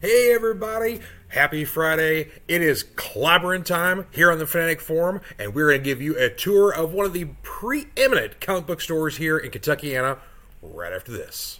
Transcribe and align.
Hey 0.00 0.32
everybody, 0.32 1.00
happy 1.26 1.64
Friday. 1.64 2.30
It 2.46 2.62
is 2.62 2.84
clobbering 2.84 3.64
time 3.64 4.06
here 4.12 4.30
on 4.30 4.38
the 4.38 4.46
Fanatic 4.46 4.80
Forum, 4.80 5.20
and 5.40 5.56
we're 5.56 5.70
going 5.70 5.80
to 5.80 5.84
give 5.84 6.00
you 6.00 6.16
a 6.16 6.30
tour 6.30 6.72
of 6.72 6.92
one 6.92 7.04
of 7.04 7.12
the 7.12 7.24
preeminent 7.42 8.40
comic 8.40 8.66
book 8.66 8.80
stores 8.80 9.16
here 9.16 9.36
in 9.36 9.50
Kentuckiana 9.50 10.18
right 10.62 10.92
after 10.92 11.10
this. 11.10 11.58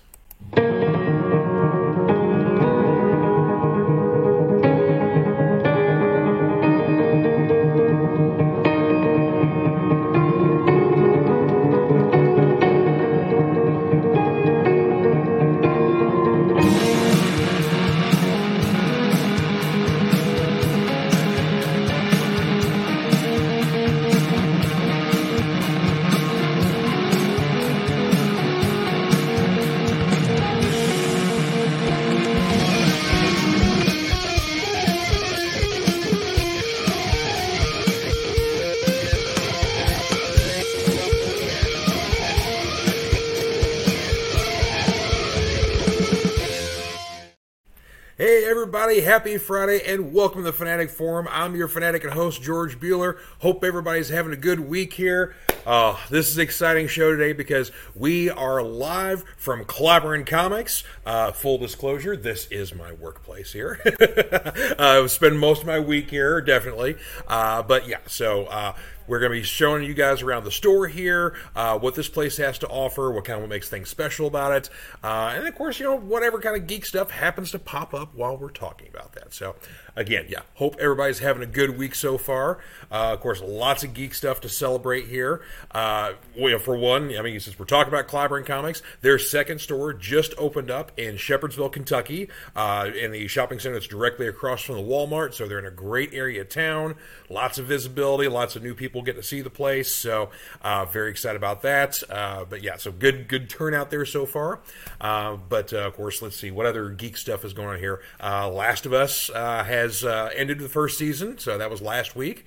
Everybody, 48.88 49.06
happy 49.06 49.36
Friday 49.36 49.82
and 49.84 50.14
welcome 50.14 50.40
to 50.40 50.44
the 50.44 50.52
Fanatic 50.54 50.88
Forum. 50.88 51.28
I'm 51.30 51.54
your 51.54 51.68
fanatic 51.68 52.04
and 52.04 52.14
host, 52.14 52.40
George 52.40 52.80
Buehler. 52.80 53.18
Hope 53.40 53.62
everybody's 53.62 54.08
having 54.08 54.32
a 54.32 54.36
good 54.36 54.60
week 54.60 54.94
here. 54.94 55.36
Uh, 55.68 55.94
this 56.08 56.30
is 56.30 56.38
an 56.38 56.42
exciting 56.44 56.88
show 56.88 57.14
today 57.14 57.34
because 57.34 57.70
we 57.94 58.30
are 58.30 58.62
live 58.62 59.22
from 59.36 59.66
Clobberin 59.66 60.24
Comics. 60.24 60.82
Uh, 61.04 61.30
full 61.30 61.58
disclosure, 61.58 62.16
this 62.16 62.46
is 62.46 62.74
my 62.74 62.92
workplace 62.92 63.52
here. 63.52 63.78
I 64.78 65.04
spend 65.08 65.38
most 65.38 65.60
of 65.60 65.66
my 65.66 65.78
week 65.78 66.08
here, 66.08 66.40
definitely. 66.40 66.96
Uh, 67.26 67.62
but 67.62 67.86
yeah, 67.86 67.98
so 68.06 68.46
uh, 68.46 68.74
we're 69.06 69.18
going 69.18 69.30
to 69.30 69.36
be 69.38 69.42
showing 69.42 69.84
you 69.84 69.92
guys 69.92 70.22
around 70.22 70.44
the 70.44 70.50
store 70.50 70.86
here, 70.86 71.36
uh, 71.54 71.78
what 71.78 71.94
this 71.94 72.08
place 72.08 72.38
has 72.38 72.58
to 72.60 72.68
offer, 72.68 73.10
what 73.10 73.26
kind 73.26 73.36
of 73.36 73.42
what 73.42 73.50
makes 73.50 73.68
things 73.68 73.90
special 73.90 74.26
about 74.26 74.52
it, 74.52 74.70
and 75.02 75.46
of 75.46 75.54
course, 75.54 75.78
you 75.78 75.84
know, 75.84 75.96
whatever 75.96 76.40
kind 76.40 76.56
of 76.56 76.66
geek 76.66 76.86
stuff 76.86 77.10
happens 77.10 77.50
to 77.50 77.58
pop 77.58 77.92
up 77.92 78.14
while 78.14 78.38
we're 78.38 78.48
talking 78.48 78.88
about 78.88 79.12
that. 79.12 79.34
So, 79.34 79.54
again, 79.98 80.26
yeah, 80.28 80.40
hope 80.54 80.76
everybody's 80.78 81.18
having 81.18 81.42
a 81.42 81.46
good 81.46 81.76
week 81.76 81.94
so 81.94 82.16
far. 82.16 82.58
Uh, 82.90 83.12
of 83.12 83.20
course, 83.20 83.42
lots 83.42 83.82
of 83.82 83.92
geek 83.92 84.14
stuff 84.14 84.40
to 84.40 84.48
celebrate 84.48 85.06
here. 85.06 85.42
Uh, 85.72 86.12
well, 86.36 86.58
for 86.58 86.76
one, 86.76 87.14
I 87.16 87.20
mean, 87.20 87.38
since 87.40 87.58
we're 87.58 87.66
talking 87.66 87.92
about 87.92 88.08
Clobberin 88.08 88.46
Comics, 88.46 88.80
their 89.02 89.18
second 89.18 89.60
store 89.60 89.92
just 89.92 90.32
opened 90.38 90.70
up 90.70 90.92
in 90.96 91.16
Shepherdsville, 91.16 91.72
Kentucky, 91.72 92.30
uh, 92.56 92.88
in 92.96 93.10
the 93.10 93.26
shopping 93.26 93.58
center 93.58 93.74
that's 93.74 93.88
directly 93.88 94.28
across 94.28 94.62
from 94.62 94.76
the 94.76 94.82
Walmart. 94.82 95.34
So 95.34 95.46
they're 95.46 95.58
in 95.58 95.66
a 95.66 95.70
great 95.70 96.14
area 96.14 96.42
of 96.42 96.48
town. 96.48 96.94
Lots 97.28 97.58
of 97.58 97.66
visibility, 97.66 98.28
lots 98.28 98.56
of 98.56 98.62
new 98.62 98.74
people 98.74 99.02
get 99.02 99.16
to 99.16 99.22
see 99.22 99.42
the 99.42 99.50
place. 99.50 99.94
So 99.94 100.30
uh, 100.62 100.84
very 100.86 101.10
excited 101.10 101.36
about 101.36 101.62
that. 101.62 102.02
Uh, 102.08 102.44
but 102.48 102.62
yeah, 102.62 102.76
so 102.76 102.92
good 102.92 103.28
good 103.28 103.50
turnout 103.50 103.90
there 103.90 104.06
so 104.06 104.24
far. 104.24 104.60
Uh, 105.00 105.36
but 105.48 105.72
uh, 105.72 105.78
of 105.78 105.94
course, 105.94 106.22
let's 106.22 106.36
see 106.36 106.50
what 106.52 106.66
other 106.66 106.88
geek 106.88 107.16
stuff 107.16 107.44
is 107.44 107.52
going 107.52 107.68
on 107.68 107.78
here. 107.78 108.00
Last 108.20 108.86
of 108.86 108.92
Us 108.92 109.28
uh, 109.30 109.64
has 109.88 110.04
uh, 110.04 110.30
ended 110.34 110.58
the 110.58 110.68
first 110.68 110.98
season, 110.98 111.38
so 111.38 111.58
that 111.58 111.70
was 111.70 111.82
last 111.82 112.14
week 112.14 112.44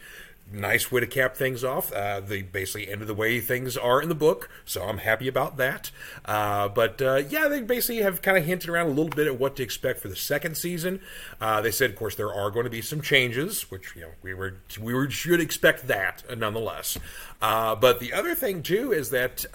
nice 0.54 0.92
way 0.92 1.00
to 1.00 1.08
cap 1.08 1.36
things 1.36 1.64
off. 1.64 1.92
Uh, 1.94 2.20
they 2.20 2.42
basically 2.42 2.90
ended 2.90 3.08
the 3.08 3.14
way 3.14 3.40
things 3.40 3.78
are 3.78 4.02
in 4.02 4.10
the 4.10 4.16
book, 4.16 4.50
so 4.66 4.84
I'm 4.84 5.00
happy 5.00 5.28
about 5.28 5.58
that. 5.58 5.92
Uh, 6.26 6.68
but 6.68 7.02
uh, 7.02 7.24
yeah, 7.30 7.48
they 7.48 7.62
basically 7.62 8.02
have 8.02 8.22
kind 8.22 8.38
of 8.38 8.46
hinted 8.46 8.70
around 8.70 8.88
a 8.88 8.90
little 8.90 9.10
bit 9.10 9.28
at 9.28 9.40
what 9.40 9.56
to 9.58 9.64
expect 9.64 10.00
for 10.00 10.08
the 10.08 10.16
second 10.16 10.56
season. 10.58 11.02
Uh, 11.40 11.62
they 11.62 11.72
said, 11.72 11.92
of 11.92 11.96
course, 11.96 12.16
there 12.16 12.34
are 12.34 12.52
going 12.52 12.66
to 12.66 12.70
be 12.70 12.82
some 12.82 13.02
changes, 13.02 13.70
which 13.72 13.96
you 13.96 14.02
know 14.02 14.12
we 14.22 14.34
were 14.34 14.56
we 14.80 14.94
were, 14.94 15.10
should 15.10 15.40
expect 15.40 15.88
that 15.88 16.24
uh, 16.30 16.36
nonetheless. 16.36 16.98
But 17.40 18.00
the 18.00 18.14
other 18.14 18.36
thing 18.36 18.64
too 18.64 18.92
is 18.92 19.10
that 19.12 19.46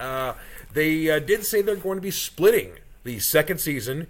they 0.73 1.21
did 1.21 1.45
say 1.45 1.63
they're 1.63 1.77
going 1.77 1.99
to 1.99 2.03
be 2.03 2.11
splitting 2.11 2.73
the 3.05 3.19
second 3.21 3.61
season. 3.61 4.07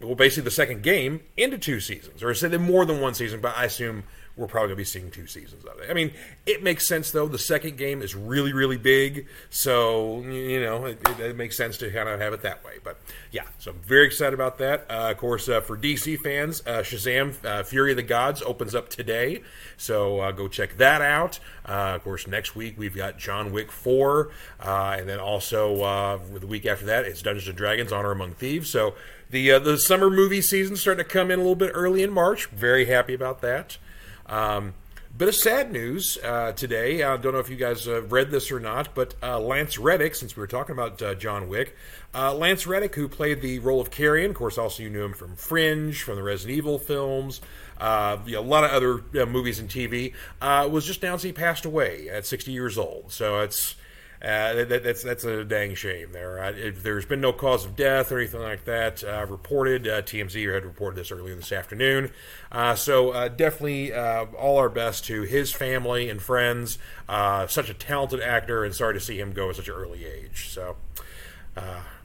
Well, 0.00 0.14
basically 0.14 0.44
the 0.44 0.50
second 0.50 0.82
game 0.82 1.20
into 1.36 1.58
two 1.58 1.80
seasons, 1.80 2.22
or 2.22 2.32
they 2.32 2.56
more 2.56 2.86
than 2.86 3.00
one 3.00 3.14
season, 3.14 3.40
but 3.40 3.56
I 3.56 3.64
assume 3.64 4.04
we're 4.36 4.46
probably 4.46 4.68
going 4.68 4.76
to 4.76 4.80
be 4.80 4.84
seeing 4.84 5.10
two 5.10 5.26
seasons 5.26 5.64
of 5.66 5.78
it. 5.80 5.90
I 5.90 5.92
mean, 5.92 6.12
it 6.46 6.62
makes 6.62 6.88
sense 6.88 7.10
though. 7.10 7.28
The 7.28 7.38
second 7.38 7.76
game 7.76 8.00
is 8.00 8.14
really, 8.14 8.54
really 8.54 8.78
big, 8.78 9.26
so 9.50 10.22
you 10.22 10.60
know 10.60 10.86
it, 10.86 10.98
it, 11.06 11.20
it 11.20 11.36
makes 11.36 11.56
sense 11.56 11.76
to 11.78 11.90
kind 11.90 12.08
of 12.08 12.18
have 12.20 12.32
it 12.32 12.42
that 12.42 12.64
way. 12.64 12.78
But 12.82 12.98
yeah, 13.30 13.44
so 13.58 13.72
I'm 13.72 13.78
very 13.80 14.06
excited 14.06 14.32
about 14.32 14.56
that. 14.58 14.86
Uh, 14.88 15.10
of 15.10 15.18
course, 15.18 15.48
uh, 15.48 15.60
for 15.60 15.76
DC 15.76 16.18
fans, 16.20 16.62
uh, 16.66 16.80
Shazam: 16.80 17.44
uh, 17.44 17.62
Fury 17.64 17.90
of 17.90 17.96
the 17.96 18.02
Gods 18.02 18.40
opens 18.42 18.74
up 18.74 18.88
today, 18.88 19.42
so 19.76 20.20
uh, 20.20 20.32
go 20.32 20.48
check 20.48 20.78
that 20.78 21.02
out. 21.02 21.38
Uh, 21.66 21.92
of 21.96 22.04
course, 22.04 22.26
next 22.26 22.56
week 22.56 22.78
we've 22.78 22.96
got 22.96 23.18
John 23.18 23.52
Wick 23.52 23.70
four, 23.70 24.30
and 24.58 25.06
then 25.06 25.20
also 25.20 26.18
the 26.32 26.46
week 26.46 26.64
after 26.64 26.86
that 26.86 27.04
it's 27.04 27.20
Dungeons 27.20 27.48
and 27.48 27.56
Dragons: 27.56 27.92
Honor 27.92 28.12
Among 28.12 28.32
Thieves. 28.32 28.70
So. 28.70 28.94
The, 29.30 29.60
the 29.60 29.78
summer 29.78 30.10
movie 30.10 30.42
season 30.42 30.76
starting 30.76 31.04
to 31.04 31.08
come 31.08 31.30
in 31.30 31.38
a 31.38 31.42
little 31.42 31.54
bit 31.54 31.70
early 31.72 32.02
in 32.02 32.10
March. 32.10 32.46
Very 32.46 32.86
happy 32.86 33.14
about 33.14 33.40
that. 33.42 33.78
Um, 34.26 34.74
bit 35.16 35.28
of 35.28 35.36
sad 35.36 35.70
news 35.70 36.18
uh, 36.24 36.50
today. 36.52 37.04
I 37.04 37.16
don't 37.16 37.34
know 37.34 37.38
if 37.38 37.48
you 37.48 37.54
guys 37.54 37.86
uh, 37.86 38.02
read 38.02 38.32
this 38.32 38.50
or 38.50 38.58
not, 38.58 38.92
but 38.92 39.14
uh, 39.22 39.38
Lance 39.38 39.78
Reddick, 39.78 40.16
since 40.16 40.34
we 40.34 40.40
were 40.40 40.48
talking 40.48 40.72
about 40.72 41.00
uh, 41.00 41.14
John 41.14 41.48
Wick, 41.48 41.76
uh, 42.12 42.34
Lance 42.34 42.66
Reddick, 42.66 42.96
who 42.96 43.06
played 43.06 43.40
the 43.40 43.60
role 43.60 43.80
of 43.80 43.90
Charon, 43.90 44.30
of 44.30 44.36
course, 44.36 44.58
also 44.58 44.82
you 44.82 44.90
knew 44.90 45.04
him 45.04 45.12
from 45.12 45.36
Fringe, 45.36 46.02
from 46.02 46.16
the 46.16 46.24
Resident 46.24 46.56
Evil 46.56 46.78
films, 46.80 47.40
uh, 47.78 48.16
you 48.26 48.32
know, 48.32 48.40
a 48.40 48.42
lot 48.42 48.64
of 48.64 48.70
other 48.70 49.26
movies 49.26 49.60
and 49.60 49.68
TV, 49.68 50.12
was 50.40 50.86
just 50.86 51.04
announced 51.04 51.24
he 51.24 51.32
passed 51.32 51.64
away 51.64 52.08
at 52.08 52.26
60 52.26 52.50
years 52.50 52.78
old. 52.78 53.12
So 53.12 53.40
it's 53.40 53.76
uh, 54.22 54.64
that, 54.64 54.82
that's 54.84 55.02
that's 55.02 55.24
a 55.24 55.44
dang 55.44 55.74
shame. 55.74 56.12
There, 56.12 56.42
uh, 56.42 56.52
if 56.52 56.82
there's 56.82 57.06
been 57.06 57.22
no 57.22 57.32
cause 57.32 57.64
of 57.64 57.74
death 57.74 58.12
or 58.12 58.18
anything 58.18 58.42
like 58.42 58.64
that 58.66 59.02
uh, 59.02 59.24
reported. 59.26 59.84
TMZ 59.84 60.52
had 60.52 60.64
reported 60.64 60.96
this 60.96 61.10
earlier 61.10 61.34
this 61.34 61.52
afternoon. 61.52 62.10
Uh, 62.52 62.74
so 62.74 63.10
uh, 63.10 63.28
definitely 63.28 63.94
all 63.94 64.58
our 64.58 64.68
best 64.68 65.06
to 65.06 65.22
his 65.22 65.52
family 65.52 66.10
and 66.10 66.20
friends. 66.20 66.78
such 67.08 67.70
a 67.70 67.74
talented 67.74 68.20
actor, 68.20 68.64
and 68.64 68.74
sorry 68.74 68.94
to 68.94 69.00
see 69.00 69.18
him 69.18 69.32
go 69.32 69.48
at 69.48 69.56
such 69.56 69.68
an 69.68 69.74
early 69.74 70.04
age. 70.04 70.50
So, 70.50 70.76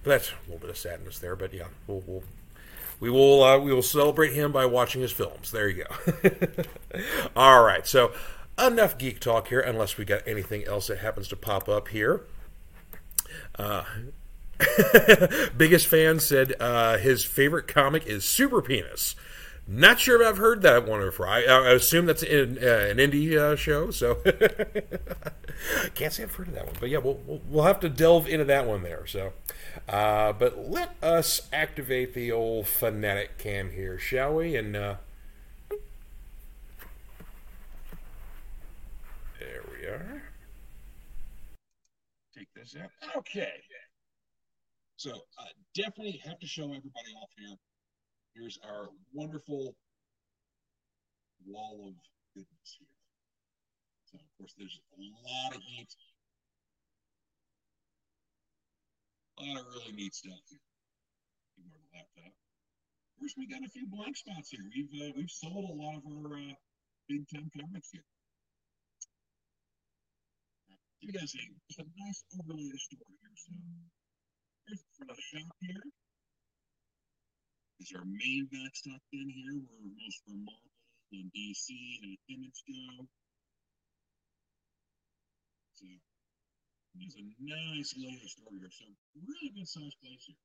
that's 0.03 0.29
a 0.29 0.33
little 0.45 0.59
bit 0.59 0.69
of 0.69 0.77
sadness 0.77 1.19
there. 1.19 1.35
But 1.35 1.53
yeah, 1.53 1.67
we'll, 1.87 2.03
we'll 2.05 2.23
we 2.99 3.09
will 3.09 3.43
uh, 3.43 3.59
we 3.59 3.73
will 3.73 3.81
celebrate 3.81 4.33
him 4.33 4.51
by 4.51 4.65
watching 4.65 5.01
his 5.01 5.11
films. 5.11 5.51
There 5.51 5.67
you 5.67 5.83
go. 5.83 6.63
All 7.35 7.61
right, 7.63 7.85
so 7.85 8.13
enough 8.59 8.97
geek 8.97 9.19
talk 9.19 9.49
here, 9.49 9.59
unless 9.59 9.97
we 9.97 10.05
got 10.05 10.21
anything 10.27 10.63
else 10.65 10.87
that 10.87 10.99
happens 10.99 11.27
to 11.29 11.35
pop 11.35 11.67
up 11.67 11.89
here. 11.89 12.21
Uh, 13.57 13.83
biggest 15.57 15.87
fan 15.87 16.19
said 16.19 16.53
uh, 16.59 16.97
his 16.97 17.25
favorite 17.25 17.67
comic 17.67 18.05
is 18.05 18.23
Super 18.25 18.61
Penis. 18.61 19.15
Not 19.67 19.99
sure 19.99 20.21
if 20.21 20.27
I've 20.27 20.37
heard 20.37 20.61
that 20.61 20.87
one 20.87 21.01
before. 21.01 21.27
I, 21.27 21.43
I 21.43 21.71
assume 21.71 22.05
that's 22.05 22.21
in, 22.21 22.59
uh, 22.61 22.87
an 22.89 22.97
indie 22.97 23.35
uh, 23.35 23.55
show, 23.55 23.89
so 23.89 24.15
can't 25.95 26.13
say 26.13 26.23
I've 26.23 26.35
heard 26.35 26.49
of 26.49 26.53
that 26.53 26.65
one. 26.67 26.75
But 26.79 26.89
yeah, 26.89 26.99
we'll, 26.99 27.19
we'll, 27.25 27.41
we'll 27.49 27.63
have 27.63 27.79
to 27.79 27.89
delve 27.89 28.27
into 28.27 28.45
that 28.45 28.67
one 28.67 28.83
there. 28.83 29.07
So, 29.07 29.33
uh, 29.89 30.33
but 30.33 30.69
let 30.69 30.95
us 31.01 31.49
activate 31.51 32.13
the 32.13 32.31
old 32.31 32.67
fanatic 32.67 33.39
cam 33.39 33.71
here, 33.71 33.97
shall 33.97 34.35
we? 34.35 34.55
And 34.55 34.75
uh, 34.75 34.95
are. 39.95 40.23
Out. 42.81 42.89
Okay. 43.17 43.61
So 44.97 45.11
uh, 45.11 45.53
definitely 45.75 46.21
have 46.25 46.39
to 46.39 46.47
show 46.47 46.63
everybody 46.63 47.11
off 47.21 47.29
here. 47.37 47.55
Here's 48.33 48.57
our 48.65 48.89
wonderful 49.13 49.75
wall 51.45 51.87
of 51.87 51.93
goodness 52.33 52.77
here. 52.79 52.87
So 54.05 54.17
of 54.17 54.37
course 54.37 54.55
there's 54.57 54.79
a 54.97 55.01
lot 55.01 55.55
of 55.55 55.61
heat. 55.61 55.93
A 59.37 59.43
lot 59.43 59.59
of 59.59 59.65
really 59.75 59.93
neat 59.93 60.15
stuff 60.15 60.39
here. 60.49 60.59
Ignore 61.59 61.77
the 61.77 61.97
laptop. 61.97 62.33
Of 62.33 63.19
course, 63.19 63.35
we 63.37 63.47
got 63.47 63.63
a 63.63 63.69
few 63.69 63.85
blank 63.87 64.17
spots 64.17 64.49
here. 64.49 64.63
We've 64.73 64.91
uh, 65.01 65.11
we've 65.15 65.29
sold 65.29 65.69
a 65.69 65.75
lot 65.75 65.97
of 65.97 66.03
our 66.07 66.33
uh, 66.33 66.55
big 67.07 67.27
time 67.29 67.51
comics 67.53 67.91
here. 67.91 68.03
You 71.01 71.11
guys 71.11 71.31
see, 71.31 71.43
it's 71.69 71.79
a 71.79 71.85
nice 71.99 72.23
overlay 72.33 72.71
of 72.71 72.79
story 72.79 73.15
here. 73.19 73.35
So 73.35 73.51
here's 74.67 74.83
for 74.95 75.05
the 75.05 75.17
shop 75.19 75.51
here. 75.59 75.83
Is 77.79 77.91
our 77.91 78.07
main 78.07 78.47
backstop 78.47 79.03
in 79.11 79.27
here 79.27 79.59
where 79.59 79.83
most 79.99 80.23
of 80.25 80.31
our 80.31 80.41
Marvel 80.47 80.75
and 81.11 81.27
DC 81.35 81.67
and 82.07 82.15
Image 82.31 82.63
go. 82.63 83.03
So 85.75 85.85
there's 86.95 87.19
a 87.19 87.27
nice 87.43 87.91
layer 87.99 88.27
store 88.31 88.55
here. 88.55 88.71
So 88.71 88.87
really 89.19 89.51
good 89.51 89.67
sized 89.67 89.99
place 89.99 90.23
here. 90.23 90.39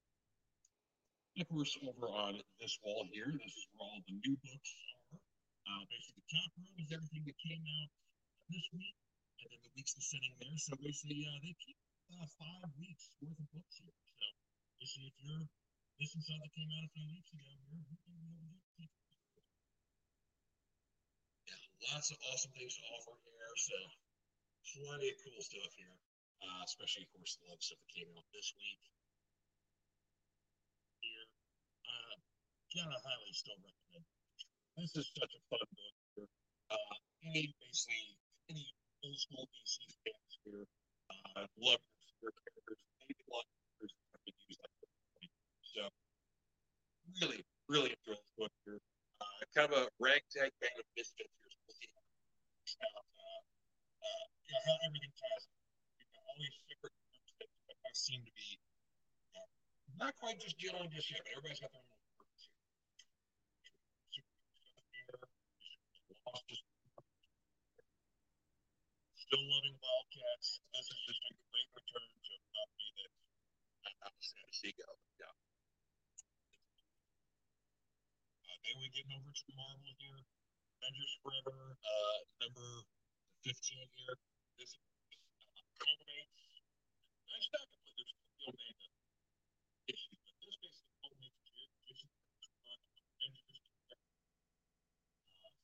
And 1.38 1.46
of 1.46 1.48
course, 1.54 1.78
over 1.86 2.10
on 2.10 2.42
this 2.58 2.74
wall 2.82 3.06
here, 3.14 3.30
this 3.30 3.54
is 3.54 3.66
where 3.78 3.86
all 3.86 4.02
the 4.02 4.18
new 4.18 4.34
books 4.42 4.70
are. 4.74 5.22
Uh, 5.70 5.82
basically, 5.86 6.18
the 6.18 6.28
top 6.34 6.50
row 6.58 6.74
is 6.82 6.90
everything 6.90 7.22
that 7.30 7.38
came 7.38 7.62
out 7.62 7.90
this 8.50 8.66
week, 8.74 8.98
and 9.42 9.50
then 9.52 9.60
the 9.64 9.72
weeks 9.72 9.96
that's 9.96 10.08
sitting 10.12 10.34
there. 10.36 10.56
So 10.60 10.76
basically, 10.76 11.24
uh, 11.24 11.38
they 11.40 11.54
keep 11.56 11.78
uh, 12.12 12.26
five 12.36 12.70
weeks 12.76 13.14
worth 13.24 13.38
of 13.38 13.48
books 13.54 13.80
here. 13.80 13.96
So 14.18 14.26
basically, 14.76 15.08
if 15.12 15.16
you're 15.24 15.46
this 16.00 16.16
and 16.16 16.24
stuff 16.24 16.40
that 16.40 16.52
came 16.56 16.72
out 16.72 16.88
a 16.88 16.92
few 16.96 17.04
weeks 17.12 17.28
ago, 17.28 17.44
you're, 17.44 17.76
gonna 17.76 17.84
be 17.84 18.40
able 18.40 18.56
to 18.56 18.72
get 18.80 18.88
yeah, 21.44 21.60
lots 21.92 22.08
of 22.08 22.16
awesome 22.32 22.52
things 22.56 22.72
to 22.80 22.82
offer 22.96 23.12
here. 23.20 23.52
So 23.60 23.76
plenty 24.80 25.12
of 25.12 25.16
cool 25.20 25.40
stuff 25.44 25.72
here, 25.76 25.96
uh, 26.40 26.64
especially 26.64 27.04
of 27.04 27.12
course 27.12 27.36
the 27.36 27.52
love 27.52 27.60
stuff 27.60 27.76
that 27.84 27.92
came 27.92 28.08
out 28.16 28.24
this 28.32 28.48
week. 28.56 28.80
Here, 31.04 31.26
uh, 31.84 32.16
gotta 32.72 32.96
highly 33.04 33.36
still 33.36 33.60
recommend. 33.60 34.08
This 34.80 34.96
is 34.96 35.06
such 35.12 35.32
a 35.36 35.40
fun 35.52 35.68
book. 36.16 36.32
Uh, 36.72 36.94
any 37.28 37.52
basically 37.60 38.16
any 38.48 38.64
old 39.04 39.16
school 39.16 39.48
DC 39.56 39.80
fans 40.04 40.32
here, 40.44 40.64
uh, 41.08 41.46
love 41.56 41.80
your 42.20 42.32
characters. 42.36 42.80
Maybe 43.00 43.16
a 43.16 43.28
lot 43.32 43.44
of 43.48 43.52
characters 43.56 43.92
have 44.12 44.22
been 44.28 44.36
used 44.44 44.60
like 44.60 44.76
this. 44.80 44.92
So 45.72 45.82
really, 47.20 47.40
really 47.68 47.96
enjoy 47.96 48.20
this 48.20 48.32
book 48.36 48.52
here. 48.68 48.80
Uh, 49.20 49.44
kind 49.56 49.72
of 49.72 49.88
a 49.88 49.92
ragtag 50.00 50.52
band 50.60 50.76
of 50.76 50.86
misfits 50.96 51.32
here. 51.40 51.48
So 51.48 51.60
we'll 51.64 51.76
see 51.80 51.88
how, 51.96 52.04
uh, 53.00 53.40
uh, 54.04 54.24
you 54.44 54.52
know, 54.52 54.76
everything 54.84 55.12
ties. 55.16 55.44
You 55.96 56.04
know, 56.12 56.20
all 56.20 56.36
these 56.36 56.60
groups 56.80 57.00
that, 57.40 57.48
that 57.72 57.96
seem 57.96 58.20
to 58.20 58.32
be 58.36 58.60
you 58.60 59.40
know, 59.40 59.48
not 59.96 60.12
quite 60.20 60.40
just 60.44 60.60
gelling 60.60 60.92
just 60.92 61.08
yet, 61.08 61.24
but 61.24 61.32
everybody's 61.40 61.60
got 61.60 61.72
their 61.72 61.88
own 61.88 62.04
purpose 62.20 62.44
here. 62.52 62.60
Lost 66.28 66.44
just 66.52 66.62
still 69.30 69.46
loving 69.46 69.78
Wildcats. 69.78 70.58
This 70.74 70.90
is 70.90 70.98
just 71.06 71.22
a 71.22 71.32
great 71.54 71.70
return 71.70 72.02
to 72.02 72.34
a 72.34 72.42
company 72.50 72.90
that 72.98 73.94
I'm 74.02 74.18
sad 74.18 74.42
to 74.42 74.50
see 74.50 74.74
go. 74.74 74.90
Yeah. 75.22 75.30
Uh, 78.42 78.58
then 78.66 78.79
we 78.90 79.06
get 79.06 79.14
over 79.14 79.30
to 79.30 79.46
Marvel 79.54 79.94
here. 80.02 80.18
Avengers 80.82 81.14
Forever, 81.22 81.78
uh, 81.78 82.18
number 82.42 82.82
15 83.46 83.54
here. 83.94 84.18
This 84.58 84.74
is 84.74 84.82
uh, 84.82 85.62
culminates. 85.78 86.42
And 87.30 87.42
play. 87.54 87.70
There's 87.94 88.10
still 88.34 88.54
made 88.58 88.82
issue, 89.86 90.18
but 90.18 90.42
this 90.42 90.82
basically 91.06 92.18
culminates 92.34 92.90
you 92.98 93.06
Avengers. 93.14 93.62
Uh, 93.94 93.94
so 95.30 95.38
we 95.38 95.38
got 95.38 95.62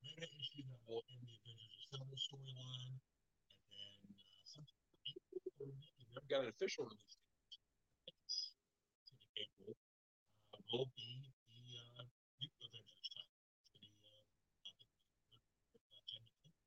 mega 0.00 0.28
issue 0.32 0.64
that 0.72 0.80
will 0.88 1.04
end 1.12 1.20
the 1.28 1.36
Avengers 1.44 1.74
Assemble 1.84 2.16
storyline, 2.16 2.96
and 2.96 3.68
then 3.76 4.00
uh, 4.16 4.40
something 4.48 4.80
April 5.04 5.68
or 5.68 5.76
May. 5.76 5.92
We 6.00 6.16
haven't 6.16 6.32
got 6.32 6.48
an 6.48 6.50
official 6.56 6.88
release 6.88 7.20
date. 7.20 7.36
It's 8.16 8.56
in 9.12 9.20
April. 9.36 9.76
Uh, 10.56 10.64
will 10.72 10.88
be 10.96 11.28
the 11.48 11.60
uh, 12.00 12.04
new 12.40 12.50
Avengers 12.60 13.08
time. 13.14 13.32
It's 13.62 13.70
gonna 13.72 13.88
be 13.88 14.04
uh, 14.14 14.20
I 14.20 14.74
think 15.32 15.44
uh, 15.76 16.00
January 16.06 16.46
10th. 16.46 16.62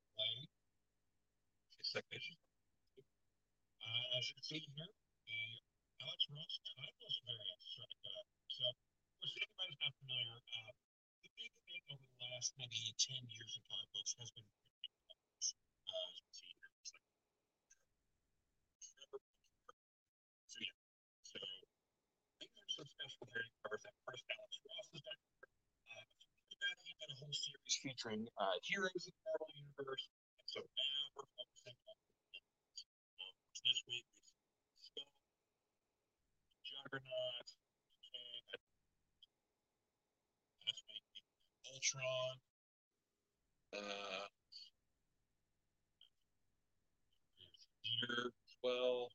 It's 1.79 1.95
second 1.95 2.11
issue. 2.11 2.35
Uh, 3.79 4.17
as 4.19 4.27
you 4.27 4.35
can 4.35 4.43
see 4.43 4.59
here, 4.59 4.91
the 5.23 5.39
Alex 6.03 6.19
Ross 6.27 6.59
timeless 6.75 7.23
variant 7.23 7.61
started 7.63 8.03
up. 8.19 8.27
So, 8.51 8.67
if 9.23 9.31
anybody's 9.31 9.79
not 9.79 9.95
familiar, 9.95 10.43
uh, 10.43 10.71
the 11.23 11.31
big 11.39 11.55
thing 11.63 11.87
over 11.87 12.03
the 12.03 12.27
last 12.35 12.51
maybe 12.59 12.91
10 12.99 13.23
years 13.31 13.55
in 13.55 13.63
comic 13.63 13.87
books 13.95 14.11
has 14.19 14.29
been 14.35 14.43
printing 14.43 14.99
comics. 15.07 15.55
Uh, 15.55 16.03
as 16.03 16.19
you 16.19 16.27
can 16.27 16.35
see 16.35 16.51
here, 16.51 16.71
it's 16.83 16.91
like 16.99 17.07
so 20.51 20.59
yeah. 20.67 20.75
So 21.23 21.39
I 21.39 22.43
think 22.43 22.51
there's 22.59 22.75
some 22.75 22.91
special 22.91 23.23
variant 23.31 23.55
covers 23.63 23.87
that 23.87 23.95
first 24.03 24.27
Alex 24.27 24.51
Ross 24.67 24.87
has 24.91 24.99
done. 24.99 25.21
Uh, 25.89 26.05
after 26.05 26.57
that, 26.59 26.77
he 26.85 26.91
did 27.01 27.09
a 27.09 27.17
whole 27.17 27.33
series 27.33 27.75
featuring 27.99 28.23
uh, 28.39 28.55
heroes 28.63 28.95
in 28.95 29.11
the 29.11 29.23
Marvel 29.27 29.51
Universe. 29.51 30.07
And 30.39 30.47
so 30.47 30.59
now 30.63 30.99
we're 31.19 31.27
focusing 31.35 31.75
on 31.83 31.99
um, 33.19 33.35
this 33.59 33.83
week 33.91 34.07
we 34.07 34.79
see 34.79 35.03
Juggernaut, 36.63 37.47
Ultron, 41.67 42.35
uh, 43.75 44.27
Peter 47.83 48.31
as 48.31 48.55
well, 48.63 49.11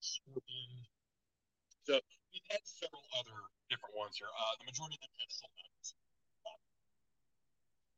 Scorpion. 0.00 0.88
So 1.84 2.00
we've 2.32 2.48
had 2.48 2.64
several 2.64 3.04
other 3.20 3.36
different 3.68 3.92
ones 3.92 4.16
here. 4.16 4.32
Uh, 4.32 4.56
the 4.64 4.72
majority 4.72 4.96
of 4.96 5.04
them 5.04 5.12
had 5.20 5.28
Sylvanas. 5.28 5.92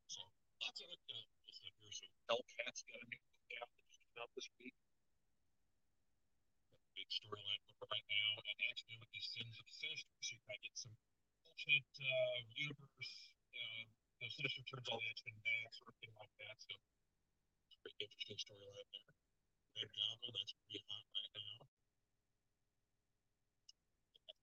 So 0.09 0.25
lots 0.65 0.81
of 0.81 0.89
uh, 0.89 1.29
stuff 1.53 1.77
here. 1.85 1.93
So 1.93 2.09
Hellcat's 2.33 2.81
got 2.89 2.97
a 2.97 3.07
new 3.13 3.21
book 3.21 3.61
out 3.61 3.69
that 3.69 3.85
just 3.93 4.01
came 4.09 4.17
out 4.25 4.33
this 4.33 4.49
week. 4.57 4.73
Big 6.97 7.13
storyline 7.13 7.61
book 7.69 7.93
right 7.93 8.09
now, 8.09 8.33
and 8.41 8.57
actually 8.73 8.97
with 8.97 9.13
these 9.13 9.29
Sins 9.37 9.53
of 9.53 9.69
Sinister, 9.69 10.17
so 10.25 10.33
you 10.33 10.41
kind 10.49 10.57
of 10.57 10.65
get 10.65 10.77
some 10.81 10.97
alternate 11.45 11.93
uh, 12.01 12.37
universe. 12.57 13.13
Uh, 13.53 13.85
you 14.17 14.25
know, 14.25 14.33
Sinister 14.33 14.65
turns 14.65 14.89
all 14.89 14.97
the 14.97 15.13
X-Men 15.13 15.37
back, 16.17 16.57
sort 16.63 16.81
of 16.81 16.85
thing 16.89 16.95
like 16.99 17.13
that. 17.13 17.37
So 17.69 17.69
it's 17.69 17.75
a 17.75 17.81
pretty 17.85 17.99
interesting 18.05 18.39
storyline 18.41 18.89
there. 18.93 19.13
Red 19.79 19.91
Goblin, 19.93 20.33
that's 20.35 20.55
pretty 20.65 20.83
hot 20.89 21.07
right 21.13 21.33
now. 21.37 21.69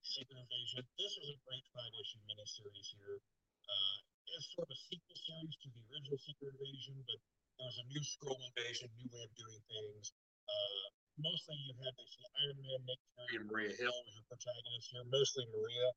Secret 0.06 0.38
Invasion. 0.38 0.80
This 0.96 1.12
is 1.18 1.28
a 1.28 1.38
great 1.44 1.66
five 1.76 1.92
issue 1.92 2.22
miniseries 2.24 2.88
here. 2.96 3.20
Uh, 3.68 3.96
it's 4.32 4.48
sort 4.54 4.64
of 4.64 4.72
a 4.72 4.80
sequel 4.88 5.18
series 5.18 5.56
to 5.60 5.68
the 5.76 5.82
original 5.92 6.16
Secret 6.22 6.56
Invasion, 6.56 6.96
but 7.04 7.20
there's 7.60 7.78
a 7.82 7.86
new 7.92 8.00
Skrull 8.00 8.38
invasion, 8.38 8.88
new 8.96 9.08
way 9.12 9.24
of 9.26 9.32
doing 9.36 9.60
things. 9.68 10.16
Uh, 10.46 10.86
mostly 11.20 11.56
you 11.68 11.74
had 11.82 11.92
basically 12.00 12.30
Iron 12.48 12.58
Man, 12.64 12.80
Nick 12.88 13.00
Fury, 13.12 13.34
and 13.36 13.46
Maria 13.50 13.72
Hill 13.76 13.96
was 14.08 14.14
your 14.16 14.26
protagonists 14.30 14.88
here. 14.88 15.04
Mostly 15.08 15.44
Maria. 15.52 15.88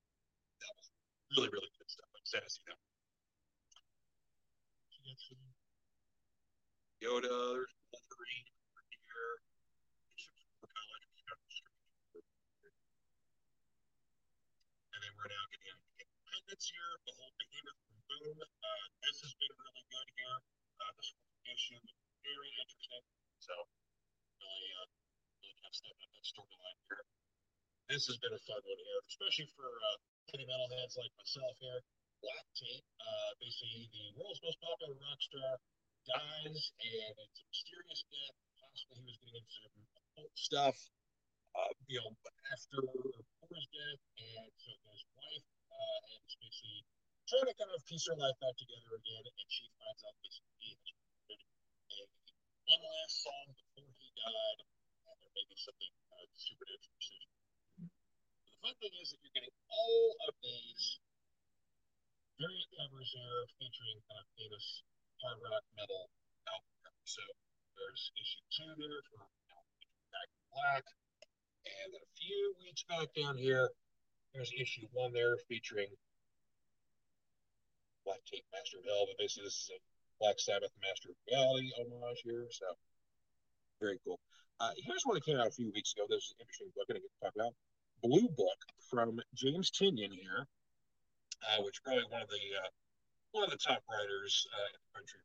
That 0.59 0.73
was 0.75 0.88
really, 1.35 1.49
really 1.55 1.71
good 1.79 1.88
stuff. 1.88 2.09
I'm 2.11 2.27
sad 2.27 2.43
to 2.43 2.51
see 2.51 2.65
that. 2.67 2.79
You 4.91 4.99
got 5.05 5.19
some 5.21 5.43
Yoda, 6.99 7.31
there's 7.31 7.71
Wolverine 7.95 8.47
over 8.59 8.83
here. 8.91 9.31
And 14.91 14.99
then 14.99 15.11
we're 15.15 15.31
now 15.31 15.45
getting 15.47 15.79
into 15.79 15.87
Independence 15.95 16.67
here. 16.67 16.91
The 17.07 17.15
whole 17.15 17.31
behemoth 17.39 17.79
from 17.87 18.03
Boom. 18.03 18.43
Uh, 18.43 18.83
this 18.99 19.15
has 19.23 19.31
been 19.39 19.55
really 19.55 19.85
good 19.87 20.07
here. 20.11 20.43
Uh, 20.83 20.91
this 20.99 21.15
issue 21.47 21.79
was 21.79 21.95
very 22.19 22.51
interesting. 22.67 23.03
So 23.47 23.55
really, 24.43 24.71
uh, 24.83 24.91
really 25.39 25.55
kind 25.55 25.71
of 25.71 25.79
stepping 25.79 26.03
up 26.03 26.11
that 26.19 26.27
storyline 26.27 26.79
here. 26.83 27.07
This 27.87 28.11
has 28.11 28.19
been 28.19 28.35
a 28.35 28.43
fun 28.43 28.59
one 28.59 28.75
here, 28.75 28.99
especially 29.07 29.47
for 29.55 29.71
uh, 29.71 30.03
heavy 30.35 30.43
metalheads 30.51 30.99
like 30.99 31.15
myself 31.15 31.55
here. 31.63 31.79
Black 32.19 32.43
Tape, 32.59 32.83
uh, 32.99 33.31
basically 33.39 33.87
the 33.87 34.19
world's 34.19 34.43
most 34.43 34.59
popular 34.59 34.99
rock 34.99 35.23
star, 35.23 35.63
dies, 36.09 36.73
and 36.81 37.13
it's 37.21 37.39
a 37.39 37.45
mysterious 37.45 38.01
death. 38.09 38.37
Possibly 38.57 38.97
he 38.99 39.05
was 39.05 39.17
getting 39.21 39.45
into 39.45 39.53
some 39.53 39.73
occult 39.93 40.33
stuff 40.33 40.77
uh, 41.55 41.73
you 41.89 41.97
know, 41.99 42.13
after 42.53 42.79
before 42.81 43.51
his 43.53 43.67
death, 43.73 44.01
and 44.21 44.49
so 44.57 44.71
his 44.93 45.03
wife 45.17 45.45
uh, 45.69 45.99
and 46.13 46.21
is 46.25 46.35
basically 46.37 46.81
trying 47.25 47.47
to 47.49 47.55
kind 47.57 47.73
of 47.73 47.81
piece 47.85 48.05
her 48.05 48.17
life 48.17 48.37
back 48.41 48.55
together 48.57 48.91
again, 48.95 49.23
and 49.25 49.49
she 49.49 49.65
finds 49.77 50.01
out 50.05 50.15
basically 50.21 50.55
he 50.61 50.69
has 50.77 50.89
recorded 50.93 51.41
a 51.89 51.99
one 52.69 52.83
last 52.85 53.15
song 53.25 53.45
before 53.57 53.89
he 53.97 54.07
died, 54.13 54.59
and 55.09 55.15
there 55.19 55.33
may 55.33 55.45
be 55.49 55.57
something 55.57 55.93
uh, 56.13 56.25
supernatural 56.37 56.93
precision. 56.93 57.33
The 57.81 58.55
fun 58.61 58.75
thing 58.77 58.93
is 59.01 59.09
that 59.13 59.19
you're 59.25 59.35
getting 59.35 59.55
all 59.73 60.05
of 60.29 60.33
these 60.45 61.01
variant 62.37 62.69
covers 62.77 63.09
here 63.09 63.39
featuring 63.57 63.99
kind 64.05 64.21
of 64.21 64.27
famous 64.37 64.85
hard 65.23 65.39
rock 65.43 65.65
metal 65.75 66.07
there. 66.45 66.95
So 67.03 67.21
there's 67.75 68.11
issue 68.15 68.43
two 68.53 68.71
there 68.79 69.03
for 69.11 69.25
Back 70.11 70.29
Black. 70.53 70.85
And 71.67 71.93
then 71.93 72.01
a 72.01 72.13
few 72.15 72.55
weeks 72.63 72.83
back 72.88 73.11
down 73.13 73.38
here, 73.38 73.69
there's 74.33 74.51
issue 74.55 74.88
one 74.93 75.13
there 75.13 75.38
featuring 75.47 75.89
Black 78.05 78.23
Tape 78.25 78.45
Master 78.53 78.79
of 78.79 78.85
Hell, 78.85 79.05
but 79.05 79.17
basically 79.19 79.45
this 79.45 79.67
is 79.67 79.71
a 79.75 79.79
Black 80.17 80.39
Sabbath 80.39 80.71
Master 80.81 81.11
of 81.11 81.19
Reality 81.27 81.71
homage 81.77 82.21
here. 82.23 82.47
So 82.51 82.65
very 83.79 83.99
cool. 84.05 84.19
Uh, 84.59 84.71
here's 84.77 85.03
one 85.05 85.15
that 85.15 85.25
came 85.25 85.38
out 85.38 85.47
a 85.47 85.55
few 85.55 85.71
weeks 85.71 85.93
ago. 85.93 86.03
This 86.09 86.29
is 86.29 86.35
an 86.35 86.43
interesting 86.43 86.71
book 86.75 86.88
I 86.89 86.99
get 86.99 87.03
to 87.03 87.19
talk 87.23 87.35
about. 87.35 87.53
Blue 88.03 88.27
Book 88.27 88.59
from 88.89 89.19
James 89.35 89.71
Tynion 89.71 90.11
here, 90.11 90.47
uh, 91.43 91.63
which 91.63 91.83
probably 91.83 92.03
one 92.09 92.21
of 92.21 92.29
the 92.29 92.43
uh, 92.59 92.69
one 93.31 93.45
of 93.45 93.51
the 93.53 93.62
top 93.62 93.86
writers 93.86 94.48
uh, 94.50 94.69
in 94.74 94.79
the 94.81 94.91
country. 94.98 95.21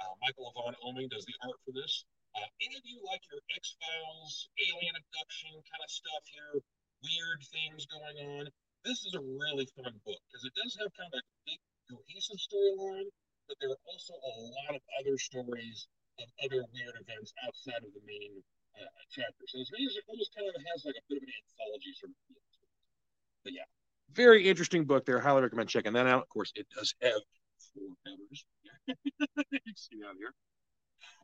Uh, 0.00 0.16
Michael 0.24 0.48
Avon 0.56 0.72
Oeming 0.80 1.12
does 1.12 1.28
the 1.28 1.36
art 1.44 1.60
for 1.60 1.76
this. 1.76 2.08
Uh, 2.32 2.48
any 2.64 2.72
of 2.78 2.84
you 2.88 2.96
like 3.04 3.20
your 3.28 3.42
X 3.52 3.76
Files, 3.76 4.48
alien 4.56 4.96
abduction 4.96 5.52
kind 5.68 5.82
of 5.84 5.90
stuff 5.92 6.24
here, 6.32 6.64
weird 7.04 7.40
things 7.52 7.84
going 7.84 8.16
on? 8.40 8.44
This 8.86 9.04
is 9.04 9.12
a 9.12 9.20
really 9.20 9.68
fun 9.76 9.92
book 10.08 10.20
because 10.24 10.44
it 10.48 10.54
does 10.56 10.72
have 10.80 10.88
kind 10.96 11.12
of 11.12 11.20
a 11.20 11.24
big 11.44 11.60
cohesive 11.92 12.40
storyline, 12.40 13.12
but 13.44 13.60
there 13.60 13.68
are 13.68 13.84
also 13.84 14.16
a 14.16 14.32
lot 14.64 14.72
of 14.78 14.82
other 14.96 15.20
stories 15.20 15.84
of 16.16 16.28
other 16.40 16.64
weird 16.72 16.96
events 16.96 17.36
outside 17.44 17.84
of 17.84 17.92
the 17.92 18.04
main 18.08 18.40
uh, 18.80 18.88
chapter. 19.12 19.44
So 19.44 19.60
it's 19.60 19.72
almost 20.08 20.32
kind 20.32 20.48
of 20.48 20.56
has 20.72 20.88
like 20.88 20.96
a 20.96 21.04
bit 21.12 21.20
of 21.20 21.24
an 21.28 21.34
anthology 21.44 21.92
sort 22.00 22.16
of 22.16 22.18
feel. 22.24 22.40
But 23.44 23.52
yeah, 23.52 23.68
very 24.14 24.48
interesting 24.48 24.84
book 24.84 25.04
there. 25.06 25.20
Highly 25.20 25.42
recommend 25.42 25.68
checking 25.68 25.92
that 25.94 26.06
out. 26.06 26.22
Of 26.22 26.28
course, 26.28 26.52
it 26.54 26.66
does 26.74 26.94
have 27.02 27.20
four 27.74 27.94
covers. 28.06 28.44
see 29.76 30.00
out 30.06 30.16
here. 30.18 30.34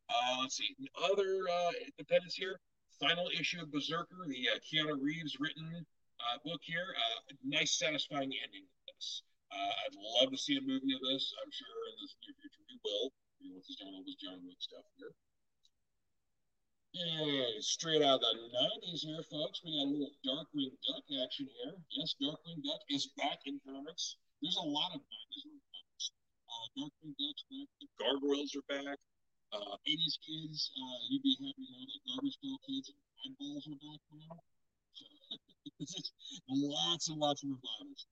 Uh, 0.08 0.40
let's 0.40 0.56
see. 0.56 0.76
Other 0.94 1.42
uh, 1.50 1.72
independents 1.84 2.34
here. 2.34 2.60
Final 3.00 3.28
issue 3.38 3.60
of 3.60 3.72
Berserker, 3.72 4.24
the 4.26 4.48
uh, 4.48 4.58
Keanu 4.64 4.96
Reeves 5.02 5.36
written 5.38 5.84
uh, 6.20 6.38
book 6.44 6.60
here. 6.62 6.94
Uh, 6.96 7.34
nice, 7.44 7.78
satisfying 7.78 8.32
ending 8.32 8.64
of 8.64 8.94
this. 8.94 9.22
Uh, 9.52 9.72
I'd 9.84 9.96
love 10.20 10.30
to 10.32 10.38
see 10.38 10.56
a 10.56 10.64
movie 10.64 10.94
of 10.94 11.02
this. 11.04 11.34
I'm 11.44 11.52
sure 11.52 11.76
in 11.92 11.96
the 12.00 12.08
near 12.24 12.34
future 12.40 12.64
we 12.70 12.78
will. 12.84 13.12
You 13.40 13.50
know, 13.50 13.56
with 13.60 13.66
his 13.66 13.76
John 13.76 13.92
all 13.92 14.02
this 14.06 14.16
John 14.16 14.40
Wick 14.46 14.56
stuff 14.58 14.86
here. 14.96 15.12
Yeah, 16.96 17.60
straight 17.60 18.00
out 18.00 18.24
of 18.24 18.32
the 18.32 18.48
90s 18.56 19.04
here, 19.04 19.20
folks. 19.28 19.60
We 19.60 19.76
got 19.76 19.84
a 19.84 19.92
little 19.92 20.16
Darkwing 20.24 20.72
Duck 20.80 21.04
action 21.20 21.44
here. 21.44 21.76
Yes, 21.92 22.16
Darkwing 22.16 22.64
Duck 22.64 22.80
is 22.88 23.12
back 23.20 23.44
in 23.44 23.60
comics. 23.68 24.16
There's 24.40 24.56
a 24.56 24.64
lot 24.64 24.96
of 24.96 25.04
90s 25.04 25.44
comics. 25.44 26.06
Uh, 26.48 26.66
Darkwing 26.72 27.12
Duck's 27.20 27.44
back. 27.52 27.68
The 27.84 27.88
Gargoyles 28.00 28.56
are 28.56 28.64
back. 28.72 28.96
Uh, 29.52 29.76
80s 29.84 30.16
kids, 30.24 30.72
uh, 30.72 30.98
you'd 31.12 31.20
be 31.20 31.36
happy 31.36 31.68
to 31.68 31.72
know 31.76 31.84
that 31.84 32.00
Garbage 32.08 32.38
Pail 32.40 32.56
Kids 32.64 32.88
and 32.88 32.96
Eyeballs 33.28 33.68
are 33.68 33.76
back 33.76 34.00
now. 34.16 34.40
Lots 36.48 37.10
and 37.10 37.18
lots 37.20 37.44
of 37.44 37.50
revivals. 37.50 38.06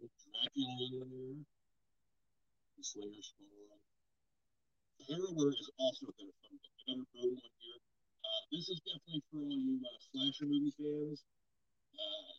Dracula. 0.00 1.04
The 2.78 2.84
Slayer. 2.84 3.81
Harrower 5.08 5.50
is 5.50 5.68
also 5.78 6.06
a. 6.10 6.26
Another 6.82 7.06
Bone 7.14 7.38
one 7.38 7.54
here. 7.62 7.78
Uh, 8.26 8.42
this 8.50 8.66
is 8.66 8.82
definitely 8.82 9.22
for 9.30 9.38
all 9.38 9.54
you 9.54 9.78
uh, 9.78 9.98
slasher 10.10 10.50
movie 10.50 10.74
fans. 10.74 11.22
Uh, 11.94 12.34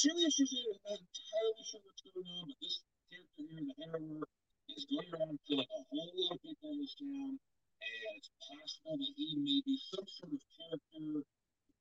two 0.00 0.16
issues 0.16 0.48
in, 0.48 0.80
I'm 0.80 0.96
not 0.96 1.04
entirely 1.04 1.64
sure 1.68 1.84
what's 1.84 2.00
going 2.00 2.24
on, 2.24 2.48
but 2.48 2.56
this 2.56 2.80
character 3.12 3.44
here, 3.52 3.60
the 3.68 3.76
Harrower, 3.84 4.24
is 4.72 4.88
going 4.88 5.12
around 5.12 5.36
killing 5.44 5.68
a 5.68 5.80
whole 5.92 6.08
lot 6.08 6.32
of 6.32 6.40
people 6.40 6.72
in 6.72 6.80
this 6.80 6.96
town, 6.96 7.36
and 7.36 8.12
it's 8.16 8.32
possible 8.40 8.96
that 8.96 9.12
he 9.12 9.36
may 9.44 9.60
be 9.60 9.76
some 9.92 10.08
sort 10.08 10.32
of 10.32 10.40
character, 10.56 11.20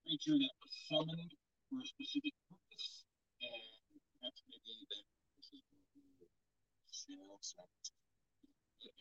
creature 0.04 0.36
that 0.36 0.54
was 0.60 0.74
summoned 0.92 1.32
for 1.72 1.80
a 1.80 1.88
specific 1.88 2.36
purpose, 2.52 3.08
and 3.40 4.04
perhaps 4.20 4.44
maybe 4.52 4.84
that 4.84 5.08
this 5.40 5.48
is 5.56 5.64
going 5.64 5.80
to 5.80 5.96
be. 5.96 6.12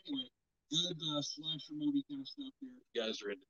Anyway, 0.06 0.39
good 0.70 0.98
uh, 1.02 1.22
slasher 1.22 1.74
movie 1.74 2.06
kind 2.06 2.22
of 2.22 2.28
stuff 2.30 2.54
here. 2.62 2.70
You 2.70 2.94
guys 2.94 3.18
are 3.26 3.34
into 3.34 3.46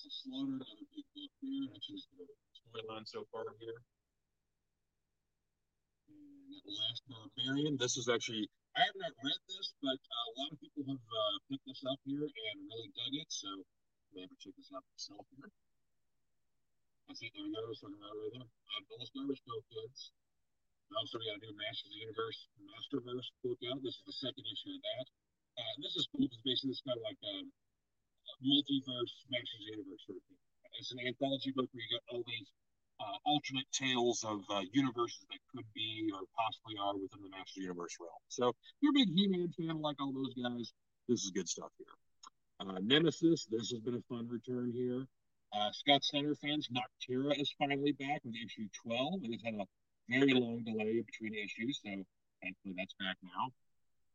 it's 0.00 0.24
slaughter, 0.24 0.56
another 0.56 0.88
big 0.96 1.04
book 1.12 1.32
there, 1.44 1.68
which 1.76 1.92
is 1.92 2.08
the 2.16 2.24
storyline 2.56 3.04
so 3.04 3.28
far 3.28 3.44
here. 3.60 3.84
And 6.08 6.56
that 6.56 6.64
last 6.64 7.04
barbarian. 7.04 7.76
This 7.76 8.00
is 8.00 8.08
actually 8.08 8.48
I 8.76 8.86
have 8.86 8.96
not 8.96 9.12
read 9.20 9.40
this, 9.44 9.76
but 9.84 10.00
uh, 10.00 10.24
a 10.24 10.32
lot 10.40 10.52
of 10.56 10.58
people 10.60 10.88
have 10.88 11.04
uh, 11.04 11.36
picked 11.52 11.68
this 11.68 11.84
up 11.84 12.00
here 12.08 12.24
and 12.24 12.56
really 12.64 12.88
dug 12.96 13.12
it. 13.12 13.28
So 13.28 13.48
maybe 14.16 14.32
check 14.40 14.56
this 14.56 14.72
out 14.72 14.84
myself 14.88 15.28
here. 15.36 15.52
I 17.08 17.12
see 17.12 17.28
there 17.34 17.44
we 17.44 17.52
go. 17.52 17.60
Talking 17.60 18.00
about 18.00 18.16
right 18.16 18.32
there. 18.40 18.48
Uh, 18.48 18.80
Billis 18.88 19.12
Garbage 19.12 19.42
Pail 19.44 19.60
Kids. 19.68 20.16
Also, 20.96 21.20
we 21.20 21.28
got 21.28 21.38
a 21.38 21.44
new 21.44 21.54
Masters 21.54 21.86
of 21.86 21.92
the 21.92 22.02
Universe 22.08 22.40
Masterverse 22.56 23.28
book 23.44 23.60
out. 23.68 23.78
This 23.84 24.00
is 24.00 24.04
the 24.08 24.16
second 24.16 24.48
issue 24.48 24.74
of 24.74 24.80
that. 24.80 25.06
Uh, 25.60 25.76
this 25.84 25.92
is 25.92 26.08
cool 26.08 26.24
because 26.24 26.40
basically 26.40 26.72
it's 26.72 26.80
kind 26.80 26.96
of 26.96 27.04
like 27.04 27.20
a, 27.20 27.36
a 27.44 28.34
multiverse, 28.40 29.12
Masters 29.28 29.64
Universe 29.68 30.00
sort 30.08 30.16
of 30.16 30.24
thing. 30.24 30.40
It's 30.80 30.92
an 30.96 31.04
anthology 31.04 31.52
book 31.52 31.68
where 31.76 31.84
you 31.84 31.92
get 31.92 32.04
all 32.08 32.24
these 32.24 32.48
uh, 32.96 33.16
alternate 33.28 33.68
tales 33.68 34.24
of 34.24 34.40
uh, 34.48 34.64
universes 34.72 35.20
that 35.28 35.40
could 35.52 35.68
be 35.76 36.08
or 36.16 36.24
possibly 36.32 36.80
are 36.80 36.96
within 36.96 37.20
the 37.20 37.28
Master 37.28 37.60
Universe 37.60 37.92
realm. 38.00 38.24
So 38.32 38.56
if 38.56 38.80
you're 38.80 38.96
a 38.96 39.00
big 39.04 39.12
He-Man 39.12 39.52
fan 39.52 39.84
like 39.84 40.00
all 40.00 40.16
those 40.16 40.32
guys, 40.32 40.72
this 41.12 41.20
is 41.24 41.30
good 41.30 41.48
stuff 41.48 41.72
here. 41.76 41.92
Uh, 42.60 42.80
Nemesis, 42.80 43.44
this 43.52 43.68
has 43.68 43.80
been 43.84 44.00
a 44.00 44.04
fun 44.08 44.28
return 44.32 44.72
here. 44.72 45.04
Uh, 45.52 45.68
Scott 45.72 46.04
Snyder 46.04 46.36
fans, 46.40 46.68
Nocterra 46.72 47.36
is 47.36 47.52
finally 47.58 47.92
back 47.92 48.24
with 48.24 48.36
issue 48.36 48.68
12. 48.86 49.28
It 49.28 49.32
has 49.36 49.44
had 49.44 49.60
a 49.60 49.66
very 50.08 50.32
long 50.32 50.64
delay 50.64 51.04
between 51.04 51.34
issues, 51.36 51.80
so 51.84 51.90
thankfully 52.40 52.74
that's 52.76 52.96
back 52.96 53.16
now 53.20 53.52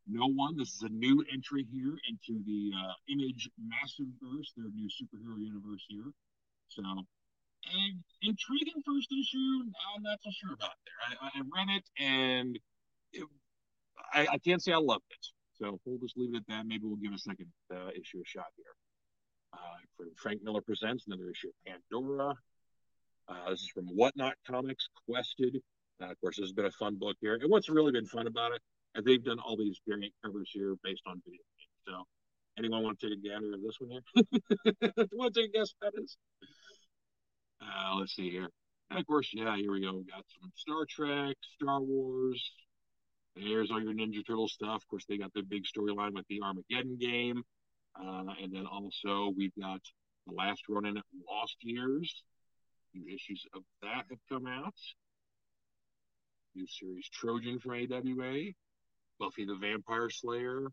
no 0.08 0.28
one. 0.28 0.58
This 0.58 0.74
is 0.76 0.82
a 0.84 0.90
new 0.90 1.24
entry 1.32 1.66
here 1.72 1.98
into 2.10 2.44
the 2.46 2.72
uh, 2.78 2.94
Image 3.10 3.50
Massive 3.58 4.08
Verse, 4.22 4.54
their 4.56 4.70
new 4.74 4.88
superhero 4.88 5.40
universe 5.40 5.86
here. 5.88 6.12
So, 6.68 6.84
an 6.84 8.04
intriguing 8.22 8.82
first 8.86 9.12
issue. 9.12 9.72
I'm 9.96 10.04
not 10.04 10.20
so 10.22 10.30
sure 10.32 10.54
about 10.54 10.76
there. 10.86 11.20
I, 11.22 11.40
I 11.40 11.42
read 11.42 11.78
it 11.78 11.84
and 11.98 12.60
it, 13.14 13.24
I, 14.14 14.28
I, 14.34 14.38
can't 14.38 14.62
say 14.62 14.72
I 14.72 14.78
loved 14.78 15.06
it. 15.10 15.26
So 15.54 15.80
we'll 15.86 16.00
just 16.00 16.18
leave 16.18 16.34
it 16.34 16.38
at 16.38 16.48
that. 16.48 16.68
Maybe 16.68 16.84
we'll 16.84 16.98
give 16.98 17.14
a 17.14 17.18
second 17.18 17.48
uh, 17.74 17.90
issue 17.90 18.22
a 18.22 18.26
shot 18.26 18.48
here. 18.56 18.66
Uh, 19.54 19.78
from 19.98 20.08
Frank 20.18 20.44
Miller 20.44 20.62
Presents, 20.62 21.08
another 21.08 21.30
issue 21.32 21.48
of 21.48 21.54
Pandora. 21.66 22.36
Uh, 23.28 23.50
this 23.50 23.62
is 23.62 23.70
from 23.70 23.86
Whatnot 23.86 24.36
Comics, 24.46 24.90
Quested. 25.08 25.62
Uh, 26.02 26.12
of 26.12 26.20
course, 26.20 26.36
this 26.36 26.44
has 26.44 26.52
been 26.52 26.66
a 26.66 26.72
fun 26.72 26.98
book 27.00 27.16
here. 27.22 27.36
And 27.36 27.50
what's 27.50 27.70
really 27.70 27.94
been 27.94 28.06
fun 28.06 28.28
about 28.28 28.52
it 28.52 28.62
they've 29.04 29.24
done 29.24 29.40
all 29.40 29.58
these 29.58 29.80
variant 29.88 30.14
covers 30.24 30.50
here 30.54 30.76
based 30.84 31.04
on 31.06 31.22
video 31.26 31.40
games. 31.42 31.88
So, 31.88 32.04
anyone 32.58 32.84
want 32.84 33.00
to 33.00 33.10
take 33.10 33.18
a 33.18 33.22
gander 33.22 33.54
of 33.54 33.62
this 33.62 33.78
one 33.80 33.90
here? 33.92 35.04
want 35.14 35.34
to 35.34 35.42
take 35.42 35.50
a 35.50 35.58
guess 35.58 35.74
what 35.80 35.94
that 35.94 36.02
is? 36.02 36.18
Uh, 37.62 37.96
let's 37.96 38.16
see 38.16 38.30
here. 38.30 38.50
And 38.90 39.00
of 39.00 39.08
course, 39.08 39.30
yeah, 39.34 39.56
here 39.58 39.72
we 39.72 39.82
go. 39.82 39.94
We 39.94 40.04
got 40.04 40.24
some 40.40 40.52
Star 40.56 40.86
Trek, 40.88 41.36
Star 41.60 41.82
Wars. 41.82 42.52
There's 43.36 43.72
all 43.72 43.82
your 43.82 43.94
Ninja 43.94 44.26
Turtle 44.26 44.48
stuff. 44.48 44.84
Of 44.84 44.88
course, 44.88 45.06
they 45.10 45.18
got 45.18 45.34
the 45.34 45.42
big 45.42 45.64
storyline 45.66 46.14
with 46.14 46.26
the 46.30 46.42
Armageddon 46.42 46.98
game. 46.98 47.44
Uh, 48.00 48.34
and 48.42 48.54
then 48.54 48.66
also 48.66 49.34
we've 49.36 49.56
got 49.60 49.82
The 50.28 50.34
Last 50.34 50.64
Ronin 50.70 51.02
Lost 51.30 51.58
Years. 51.62 52.24
New 52.94 53.14
issues 53.14 53.46
of 53.54 53.64
that 53.82 54.06
have 54.10 54.20
come 54.30 54.48
out. 54.48 54.74
New 56.56 56.68
series 56.68 57.10
Trojan 57.10 57.60
for 57.60 57.76
AWA. 57.76 58.54
Buffy 59.20 59.46
the 59.46 59.56
Vampire 59.56 60.10
Slayer, 60.10 60.68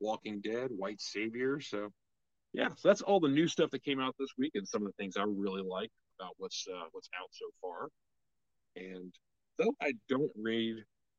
Walking 0.00 0.40
Dead, 0.40 0.70
White 0.70 1.00
Savior. 1.00 1.60
So, 1.60 1.90
yeah, 2.52 2.68
so 2.76 2.88
that's 2.88 3.02
all 3.02 3.20
the 3.20 3.28
new 3.28 3.48
stuff 3.48 3.70
that 3.70 3.84
came 3.84 4.00
out 4.00 4.14
this 4.18 4.30
week, 4.38 4.52
and 4.54 4.66
some 4.66 4.82
of 4.82 4.88
the 4.88 5.02
things 5.02 5.16
I 5.16 5.24
really 5.26 5.62
like 5.62 5.90
about 6.18 6.34
what's 6.38 6.66
uh, 6.68 6.86
what's 6.92 7.08
out 7.18 7.28
so 7.32 7.46
far. 7.60 7.88
And 8.76 9.12
though 9.58 9.74
I 9.80 9.92
don't 10.08 10.32
read 10.36 10.76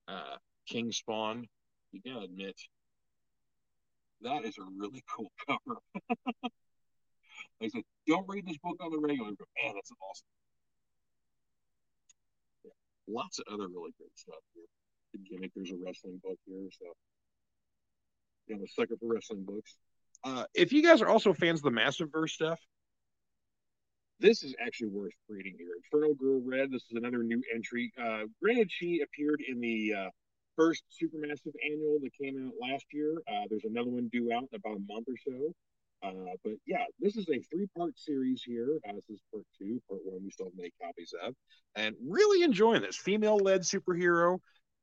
uh, 0.07 0.37
King 0.67 0.91
Spawn, 0.91 1.45
you 1.91 2.01
gotta 2.05 2.25
admit 2.25 2.55
that 4.21 4.45
is 4.45 4.57
a 4.57 4.63
really 4.77 5.03
cool 5.15 5.31
cover. 5.47 5.79
I 7.61 7.67
said, 7.67 7.83
don't 8.07 8.27
read 8.27 8.45
this 8.47 8.57
book 8.57 8.77
on 8.81 8.91
the 8.91 8.99
regular, 8.99 9.31
but 9.37 9.47
man, 9.61 9.75
that's 9.75 9.91
awesome. 9.91 10.27
Lots 13.07 13.39
of 13.39 13.45
other 13.51 13.67
really 13.67 13.91
great 13.97 14.17
stuff 14.17 14.35
here 14.53 14.65
gimmick. 15.17 15.51
There's 15.55 15.71
a 15.71 15.77
wrestling 15.83 16.19
book 16.23 16.37
here, 16.45 16.69
so 16.71 16.85
yeah, 18.47 18.55
I'm 18.57 18.63
a 18.63 18.67
sucker 18.67 18.95
for 18.99 19.13
wrestling 19.13 19.43
books. 19.43 19.75
Uh, 20.23 20.43
if 20.53 20.71
you 20.71 20.83
guys 20.83 21.01
are 21.01 21.07
also 21.07 21.33
fans 21.33 21.59
of 21.59 21.63
the 21.63 21.71
Massive 21.71 22.11
Verse 22.11 22.33
stuff, 22.33 22.59
this 24.19 24.43
is 24.43 24.53
actually 24.59 24.89
worth 24.89 25.13
reading 25.29 25.55
here. 25.57 25.69
Infernal 25.83 26.13
Girl 26.13 26.41
Red. 26.43 26.71
This 26.71 26.83
is 26.83 26.97
another 26.97 27.23
new 27.23 27.41
entry. 27.53 27.91
Uh, 27.97 28.23
granted, 28.41 28.69
she 28.69 29.01
appeared 29.01 29.41
in 29.47 29.61
the 29.61 29.93
uh, 29.97 30.09
first 30.57 30.83
Supermassive 30.91 31.53
annual 31.65 31.99
that 32.01 32.11
came 32.21 32.45
out 32.45 32.53
last 32.59 32.85
year. 32.91 33.13
Uh, 33.27 33.45
there's 33.49 33.63
another 33.63 33.89
one 33.89 34.09
due 34.11 34.31
out 34.33 34.43
in 34.51 34.59
about 34.59 34.75
a 34.75 34.93
month 34.93 35.07
or 35.07 35.15
so. 35.25 35.53
Uh, 36.01 36.33
but 36.43 36.53
yeah, 36.65 36.83
this 36.99 37.15
is 37.17 37.27
a 37.29 37.39
three-part 37.49 37.97
series 37.97 38.41
here. 38.45 38.79
Uh, 38.87 38.93
this 38.93 39.09
is 39.09 39.21
part 39.31 39.43
two. 39.57 39.81
Part 39.89 40.01
one 40.03 40.23
we 40.23 40.31
still 40.31 40.47
have 40.47 40.55
many 40.55 40.71
copies 40.81 41.13
of, 41.25 41.33
and 41.75 41.95
really 42.05 42.43
enjoying 42.43 42.81
this 42.81 42.97
female-led 42.97 43.61
superhero. 43.61 44.39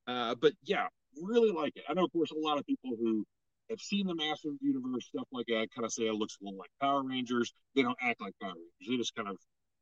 Uh, 0.06 0.34
but 0.40 0.52
yeah, 0.62 0.86
really 1.20 1.50
like 1.50 1.76
it. 1.76 1.84
I 1.88 1.94
know, 1.94 2.04
of 2.04 2.12
course, 2.12 2.30
a 2.30 2.38
lot 2.38 2.58
of 2.58 2.66
people 2.66 2.90
who 2.98 3.24
have 3.70 3.80
seen 3.80 4.06
the 4.06 4.14
massive 4.14 4.52
universe 4.60 5.06
stuff 5.06 5.26
like 5.32 5.46
that 5.46 5.68
kind 5.74 5.84
of 5.84 5.92
say 5.92 6.04
it 6.04 6.14
looks 6.14 6.36
a 6.40 6.44
little 6.44 6.58
like 6.58 6.70
Power 6.80 7.02
Rangers. 7.02 7.52
They 7.74 7.82
don't 7.82 7.98
act 8.00 8.20
like 8.20 8.34
Power 8.40 8.52
Rangers. 8.54 8.88
They 8.88 8.96
just 8.96 9.14
kind 9.14 9.28
of 9.28 9.36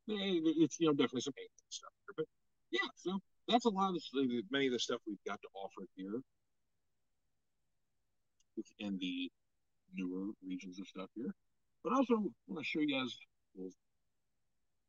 it's 0.07 0.79
you 0.79 0.87
know 0.87 0.93
definitely 0.93 1.21
some 1.21 1.33
stuff 1.69 1.91
here. 2.05 2.13
But 2.17 2.25
yeah, 2.71 2.89
so 2.95 3.19
that's 3.47 3.65
a 3.65 3.69
lot 3.69 3.89
of 3.89 4.01
the, 4.13 4.43
many 4.51 4.67
of 4.67 4.73
the 4.73 4.79
stuff 4.79 5.01
we've 5.07 5.17
got 5.27 5.41
to 5.41 5.47
offer 5.55 5.87
here 5.95 6.21
in 8.79 8.97
the 8.99 9.29
newer 9.93 10.31
regions 10.45 10.79
of 10.79 10.87
stuff 10.87 11.09
here. 11.15 11.33
But 11.83 11.93
also 11.93 12.15
want 12.47 12.59
to 12.59 12.63
show 12.63 12.79
you 12.79 12.99
guys 12.99 13.15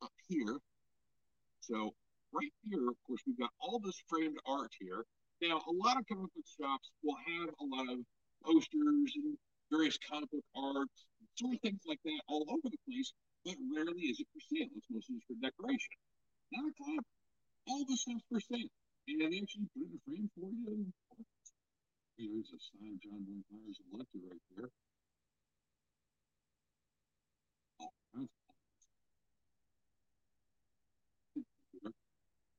up 0.02 0.12
here. 0.28 0.59
So 1.61 1.93
right 2.33 2.52
here, 2.69 2.88
of 2.88 2.97
course, 3.07 3.21
we've 3.26 3.38
got 3.38 3.50
all 3.61 3.81
this 3.81 4.00
framed 4.09 4.37
art 4.47 4.73
here. 4.81 5.05
Now, 5.43 5.61
a 5.69 5.73
lot 5.73 6.00
of 6.00 6.07
comic 6.09 6.33
book 6.33 6.49
shops 6.49 6.90
will 7.05 7.16
have 7.16 7.50
a 7.61 7.66
lot 7.69 7.93
of 7.93 8.00
posters 8.45 9.12
and 9.16 9.37
various 9.71 9.99
comic 9.99 10.31
book 10.31 10.45
art, 10.57 10.88
sort 11.35 11.55
of 11.55 11.61
things 11.61 11.83
like 11.87 12.00
that 12.05 12.21
all 12.28 12.47
over 12.49 12.69
the 12.73 12.81
place, 12.88 13.12
but 13.45 13.55
rarely 13.69 14.09
is 14.09 14.21
it 14.21 14.26
for 14.33 14.40
sale. 14.40 14.69
It's 14.76 14.88
mostly 14.88 15.16
just 15.16 15.28
for 15.28 15.37
decoration. 15.37 15.97
Not 16.52 16.71
a 16.71 16.73
club. 16.73 17.05
All 17.69 17.85
the 17.85 17.97
stuff's 17.97 18.25
for 18.31 18.40
sale. 18.40 18.71
And 19.09 19.21
they 19.21 19.38
actually 19.38 19.69
put 19.76 19.85
it 19.85 19.93
in 19.93 19.95
a 19.95 20.00
frame 20.09 20.31
for 20.35 20.49
you. 20.50 20.88
Here's 22.16 22.49
a 22.49 22.59
signed 22.59 23.00
John 23.05 23.21
Boy 23.28 23.45
Myers 23.52 23.78
elected 23.93 24.23
right 24.25 24.40
there. 24.57 24.71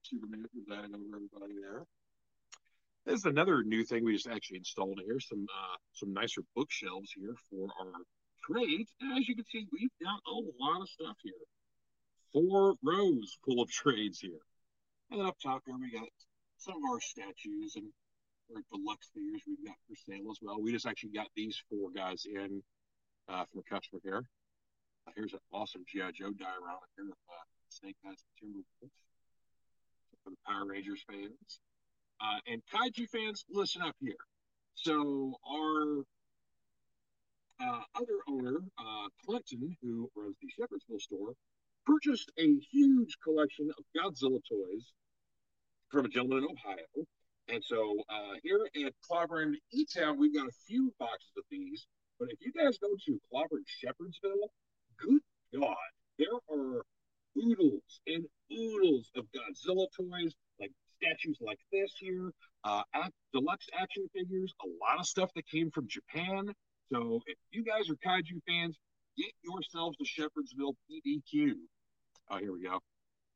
Superman 0.03 0.45
presiding 0.53 0.95
over 0.95 1.15
everybody 1.15 1.59
there. 1.59 1.83
This 3.07 3.19
is 3.19 3.25
another 3.25 3.63
new 3.63 3.85
thing 3.85 4.03
we 4.03 4.11
just 4.11 4.27
actually 4.27 4.57
installed 4.57 4.99
here. 5.05 5.17
Some 5.21 5.47
uh, 5.47 5.77
some 5.93 6.11
nicer 6.11 6.41
bookshelves 6.57 7.13
here 7.15 7.35
for 7.49 7.69
our 7.79 7.93
trades. 8.43 8.91
And 8.99 9.17
as 9.17 9.29
you 9.29 9.35
can 9.35 9.45
see, 9.45 9.65
we've 9.71 9.95
got 10.03 10.19
a 10.27 10.35
lot 10.59 10.81
of 10.81 10.89
stuff 10.89 11.15
here. 11.23 11.31
Four 12.33 12.75
rows 12.83 13.37
full 13.45 13.61
of 13.61 13.71
trades 13.71 14.19
here. 14.19 14.43
And 15.09 15.21
then 15.21 15.27
up 15.27 15.37
top 15.41 15.61
here 15.65 15.77
we 15.79 15.89
got 15.89 16.09
some 16.57 16.75
of 16.75 16.91
our 16.91 16.99
statues 16.99 17.77
and 17.77 17.87
our 18.53 18.61
deluxe 18.75 19.07
figures 19.15 19.41
we've 19.47 19.65
got 19.65 19.77
for 19.87 19.95
sale 19.95 20.29
as 20.29 20.39
well. 20.41 20.61
We 20.61 20.73
just 20.73 20.85
actually 20.85 21.11
got 21.11 21.27
these 21.33 21.63
four 21.69 21.91
guys 21.95 22.25
in 22.25 22.61
uh, 23.29 23.45
from 23.49 23.63
a 23.63 23.73
customer 23.73 24.01
here. 24.03 24.23
Uh, 25.07 25.11
here's 25.15 25.31
an 25.31 25.39
awesome 25.53 25.85
G.I. 25.87 26.11
Joe 26.11 26.35
diorama 26.35 26.83
here 26.97 27.07
of 27.07 27.23
uh, 27.31 27.47
Snake 27.69 27.95
Eyes 28.05 28.19
and 28.19 28.51
Timberwolves 28.51 28.91
for 30.25 30.31
the 30.31 30.37
Power 30.45 30.65
Rangers 30.67 31.05
fans. 31.07 31.61
Uh, 32.19 32.39
and 32.47 32.61
Kaiju 32.73 33.07
fans, 33.09 33.45
listen 33.49 33.81
up 33.81 33.95
here. 33.99 34.15
So 34.73 35.35
our 35.47 36.03
uh, 37.59 37.81
other 37.95 38.19
owner, 38.27 38.57
uh, 38.77 39.07
Clinton, 39.25 39.75
who 39.81 40.09
runs 40.15 40.35
the 40.41 40.47
Shepherdsville 40.47 41.01
store, 41.01 41.33
purchased 41.85 42.31
a 42.37 42.55
huge 42.71 43.17
collection 43.23 43.69
of 43.77 43.83
Godzilla 43.95 44.39
toys 44.49 44.93
from 45.89 46.05
a 46.05 46.09
gentleman 46.09 46.39
in 46.39 46.45
Ohio. 46.45 47.07
And 47.49 47.63
so 47.63 47.95
uh, 48.09 48.33
here 48.43 48.67
at 48.85 48.93
Clobber 49.01 49.53
E-Town, 49.71 50.19
we've 50.19 50.35
got 50.35 50.47
a 50.47 50.57
few 50.67 50.93
boxes 50.99 51.31
of 51.37 51.43
these. 51.49 51.87
But 52.19 52.29
if 52.31 52.39
you 52.41 52.51
guys 52.51 52.77
go 52.77 52.89
to 53.05 53.19
Clobber 53.29 53.61
Shepherdsville, 53.83 54.49
good 54.97 55.21
God, 55.53 55.75
there 56.19 56.27
are 56.51 56.81
oodles 57.37 58.01
and 58.07 58.25
oodles 58.51 59.11
of 59.15 59.25
Godzilla 59.31 59.87
toys, 59.95 60.33
statues 61.17 61.37
like 61.41 61.59
this 61.71 61.93
here, 61.99 62.31
uh, 62.63 62.81
act, 62.93 63.13
deluxe 63.33 63.67
action 63.79 64.07
figures, 64.13 64.53
a 64.63 64.67
lot 64.83 64.99
of 64.99 65.05
stuff 65.05 65.29
that 65.35 65.47
came 65.47 65.71
from 65.71 65.87
Japan. 65.87 66.45
So 66.91 67.21
if 67.27 67.37
you 67.51 67.63
guys 67.63 67.89
are 67.89 67.95
kaiju 67.95 68.41
fans, 68.47 68.77
get 69.17 69.31
yourselves 69.43 69.97
a 70.01 70.05
Shepherdsville 70.05 70.75
PDQ. 70.89 71.53
Oh, 72.29 72.37
here 72.37 72.53
we 72.53 72.63
go. 72.63 72.79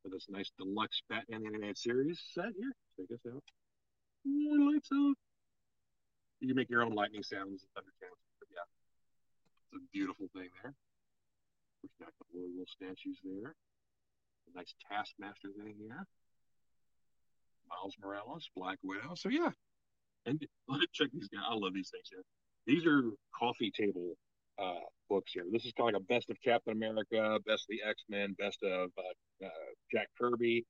For 0.04 0.10
this 0.10 0.28
nice 0.30 0.52
deluxe 0.58 1.02
Batman 1.10 1.41
The 1.41 1.48
animated 1.48 1.78
series 1.78 2.22
set 2.34 2.52
here. 2.58 2.74
Check 2.98 3.12
us 3.13 3.32
out. 3.34 3.44
More 4.26 4.72
lights 4.72 4.89
off. 4.91 5.17
You 6.39 6.48
can 6.48 6.56
make 6.56 6.70
your 6.70 6.82
own 6.82 6.94
lightning 6.94 7.24
sounds, 7.24 7.65
thunder 7.76 7.94
sounds. 8.02 8.22
But 8.39 8.50
yeah, 8.50 8.65
it's 9.74 9.84
a 9.84 9.88
beautiful 9.94 10.28
thing 10.34 10.50
there. 10.63 10.74
We've 11.84 11.91
got 12.00 12.10
a 12.10 12.17
couple 12.17 12.46
of 12.46 12.50
little 12.50 12.70
statues 12.70 13.17
there. 13.24 13.54
A 14.54 14.58
nice 14.58 14.74
Taskmaster 14.89 15.50
thing 15.58 15.76
here. 15.78 16.06
Miles 17.82 17.96
Morales, 18.02 18.50
Black 18.56 18.78
Widow. 18.84 19.15
So 19.15 19.30
yeah, 19.30 19.50
and 20.26 20.41
check 20.94 21.10
these 21.13 21.28
guys. 21.30 21.44
I 21.50 21.56
love 21.56 21.74
these 21.74 21.89
things 21.89 22.10
here. 22.12 22.24
These 22.67 22.86
are 22.86 23.04
coffee 23.38 23.72
table 23.76 24.13
uh, 24.62 24.86
books 25.10 25.32
here. 25.34 25.46
This 25.52 25.65
is 25.65 25.74
kind 25.74 25.89
of 25.89 25.94
like 25.94 26.02
a 26.02 26.13
best 26.13 26.30
of 26.30 26.38
Captain 26.44 26.74
America, 26.74 27.39
best 27.46 27.63
of 27.63 27.70
the 27.70 27.82
X 27.88 28.04
Men, 28.10 28.36
best 28.38 28.60
of 28.63 28.91
uh, 28.98 29.46
uh, 29.46 29.70
Jack 29.91 30.08
Kirby. 30.20 30.65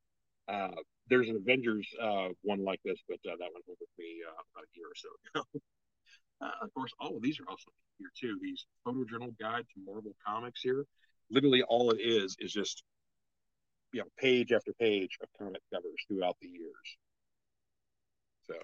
Uh, 0.47 0.69
there's 1.09 1.29
an 1.29 1.37
Avengers 1.37 1.87
uh, 2.01 2.29
one 2.43 2.63
like 2.63 2.79
this, 2.83 2.99
but 3.07 3.19
uh, 3.27 3.35
that 3.37 3.51
one 3.51 3.61
was 3.67 3.77
with 3.79 3.89
me 3.99 4.21
about 4.25 4.63
a 4.63 4.71
year 4.73 4.87
or 4.87 4.95
so 4.95 5.09
ago. 5.35 5.45
of 6.63 6.73
course, 6.73 6.91
all 6.99 7.17
of 7.17 7.21
these 7.21 7.39
are 7.39 7.49
also 7.49 7.71
here 7.97 8.09
too. 8.19 8.39
These 8.41 8.65
photojournal 8.87 9.37
guide 9.39 9.65
to 9.73 9.85
Marvel 9.85 10.15
Comics 10.25 10.61
here. 10.61 10.85
Literally, 11.29 11.63
all 11.63 11.91
it 11.91 11.99
is 12.01 12.35
is 12.39 12.51
just 12.51 12.83
you 13.93 14.01
know 14.01 14.07
page 14.17 14.51
after 14.51 14.73
page 14.79 15.17
of 15.21 15.29
comic 15.37 15.61
covers 15.73 15.95
throughout 16.07 16.37
the 16.41 16.47
years. 16.47 16.97
So 18.47 18.55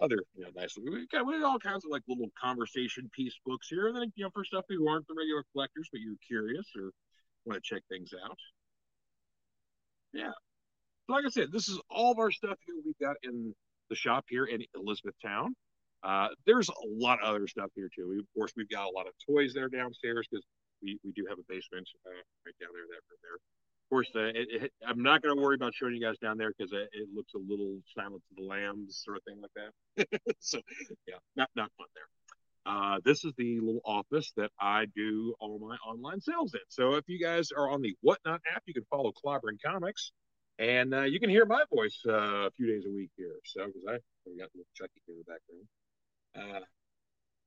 other 0.00 0.22
you 0.34 0.44
know 0.44 0.50
nice 0.54 0.76
we 0.76 1.06
got, 1.10 1.26
we 1.26 1.40
got 1.40 1.44
all 1.44 1.58
kinds 1.58 1.84
of 1.84 1.90
like 1.90 2.02
little 2.06 2.30
conversation 2.40 3.08
piece 3.14 3.34
books 3.46 3.68
here 3.68 3.88
and 3.88 3.96
then 3.96 4.12
you 4.14 4.24
know 4.24 4.30
for 4.34 4.44
stuff 4.44 4.64
who 4.68 4.88
aren't 4.88 5.06
the 5.08 5.14
regular 5.16 5.42
collectors 5.52 5.88
but 5.90 6.00
you're 6.00 6.16
curious 6.26 6.66
or 6.76 6.90
want 7.46 7.62
to 7.62 7.74
check 7.74 7.82
things 7.88 8.12
out. 8.24 8.38
Yeah. 10.12 10.32
Like 11.08 11.24
i 11.24 11.30
said 11.30 11.52
this 11.52 11.68
is 11.68 11.80
all 11.90 12.12
of 12.12 12.18
our 12.18 12.30
stuff 12.30 12.58
here 12.66 12.74
we've 12.84 12.98
got 13.00 13.16
in 13.22 13.54
the 13.88 13.96
shop 13.96 14.24
here 14.28 14.46
in 14.46 14.62
elizabethtown 14.74 15.54
uh, 16.02 16.28
there's 16.46 16.68
a 16.68 16.86
lot 16.86 17.22
of 17.22 17.34
other 17.34 17.48
stuff 17.48 17.70
here 17.74 17.88
too. 17.94 18.08
We, 18.08 18.18
of 18.18 18.26
course 18.34 18.52
we've 18.56 18.68
got 18.68 18.86
a 18.86 18.94
lot 18.94 19.06
of 19.06 19.14
toys 19.26 19.54
there 19.54 19.68
downstairs 19.68 20.26
because 20.30 20.44
we, 20.82 20.98
we 21.02 21.12
do 21.12 21.24
have 21.28 21.38
a 21.38 21.46
basement 21.48 21.88
uh, 22.06 22.22
right 22.44 22.54
down 22.60 22.70
there 22.74 22.86
that 22.86 23.02
room 23.10 23.18
there 23.22 23.38
course, 23.90 24.08
uh, 24.14 24.20
it, 24.20 24.48
it, 24.50 24.72
I'm 24.86 25.02
not 25.02 25.22
going 25.22 25.36
to 25.36 25.42
worry 25.42 25.54
about 25.54 25.74
showing 25.74 25.94
you 25.94 26.00
guys 26.00 26.18
down 26.18 26.38
there 26.38 26.52
because 26.56 26.72
it, 26.72 26.88
it, 26.92 27.08
looks 27.14 27.34
a 27.34 27.38
little 27.38 27.78
Silence 27.94 28.24
of 28.30 28.36
the 28.36 28.42
Lambs 28.42 29.02
sort 29.04 29.18
of 29.18 29.22
thing 29.24 29.40
like 29.40 29.50
that. 29.54 30.20
so, 30.40 30.58
yeah, 31.06 31.16
not 31.36 31.50
not 31.54 31.70
fun 31.76 31.86
there. 31.94 32.04
Uh, 32.66 32.98
this 33.04 33.24
is 33.24 33.32
the 33.38 33.60
little 33.60 33.80
office 33.84 34.32
that 34.36 34.50
I 34.60 34.86
do 34.96 35.34
all 35.38 35.58
my 35.60 35.76
online 35.86 36.20
sales 36.20 36.52
in. 36.54 36.60
So 36.68 36.94
if 36.94 37.04
you 37.06 37.22
guys 37.22 37.52
are 37.56 37.70
on 37.70 37.80
the 37.80 37.94
Whatnot 38.00 38.40
app, 38.52 38.62
you 38.66 38.74
can 38.74 38.84
follow 38.90 39.12
Clobberin 39.12 39.62
Comics, 39.64 40.10
and 40.58 40.92
uh, 40.92 41.02
you 41.02 41.20
can 41.20 41.30
hear 41.30 41.46
my 41.46 41.62
voice 41.72 41.96
uh, 42.08 42.46
a 42.46 42.50
few 42.56 42.66
days 42.66 42.84
a 42.86 42.90
week 42.90 43.10
here. 43.16 43.36
So 43.44 43.66
because 43.66 43.82
I 43.88 43.98
we 44.26 44.38
got 44.38 44.46
a 44.46 44.56
little 44.56 44.66
Chucky 44.74 45.00
here 45.06 45.14
in 45.14 45.22
the 45.24 45.32
background. 45.32 46.60
Uh, 46.60 46.64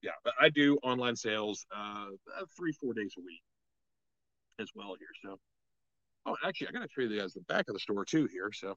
yeah, 0.01 0.11
but 0.23 0.33
I 0.39 0.49
do 0.49 0.77
online 0.83 1.17
sales 1.17 1.65
uh, 1.75 2.05
three 2.57 2.71
four 2.71 2.93
days 2.93 3.13
a 3.17 3.21
week 3.21 3.41
as 4.59 4.69
well 4.73 4.95
here. 4.97 5.09
So 5.23 5.37
Oh, 6.25 6.35
actually, 6.43 6.67
I 6.67 6.71
got 6.71 6.81
to 6.83 6.89
show 6.89 7.01
you 7.01 7.19
guys 7.19 7.33
the 7.33 7.41
back 7.41 7.67
of 7.69 7.73
the 7.73 7.79
store 7.79 8.05
too 8.05 8.27
here. 8.31 8.51
So, 8.53 8.75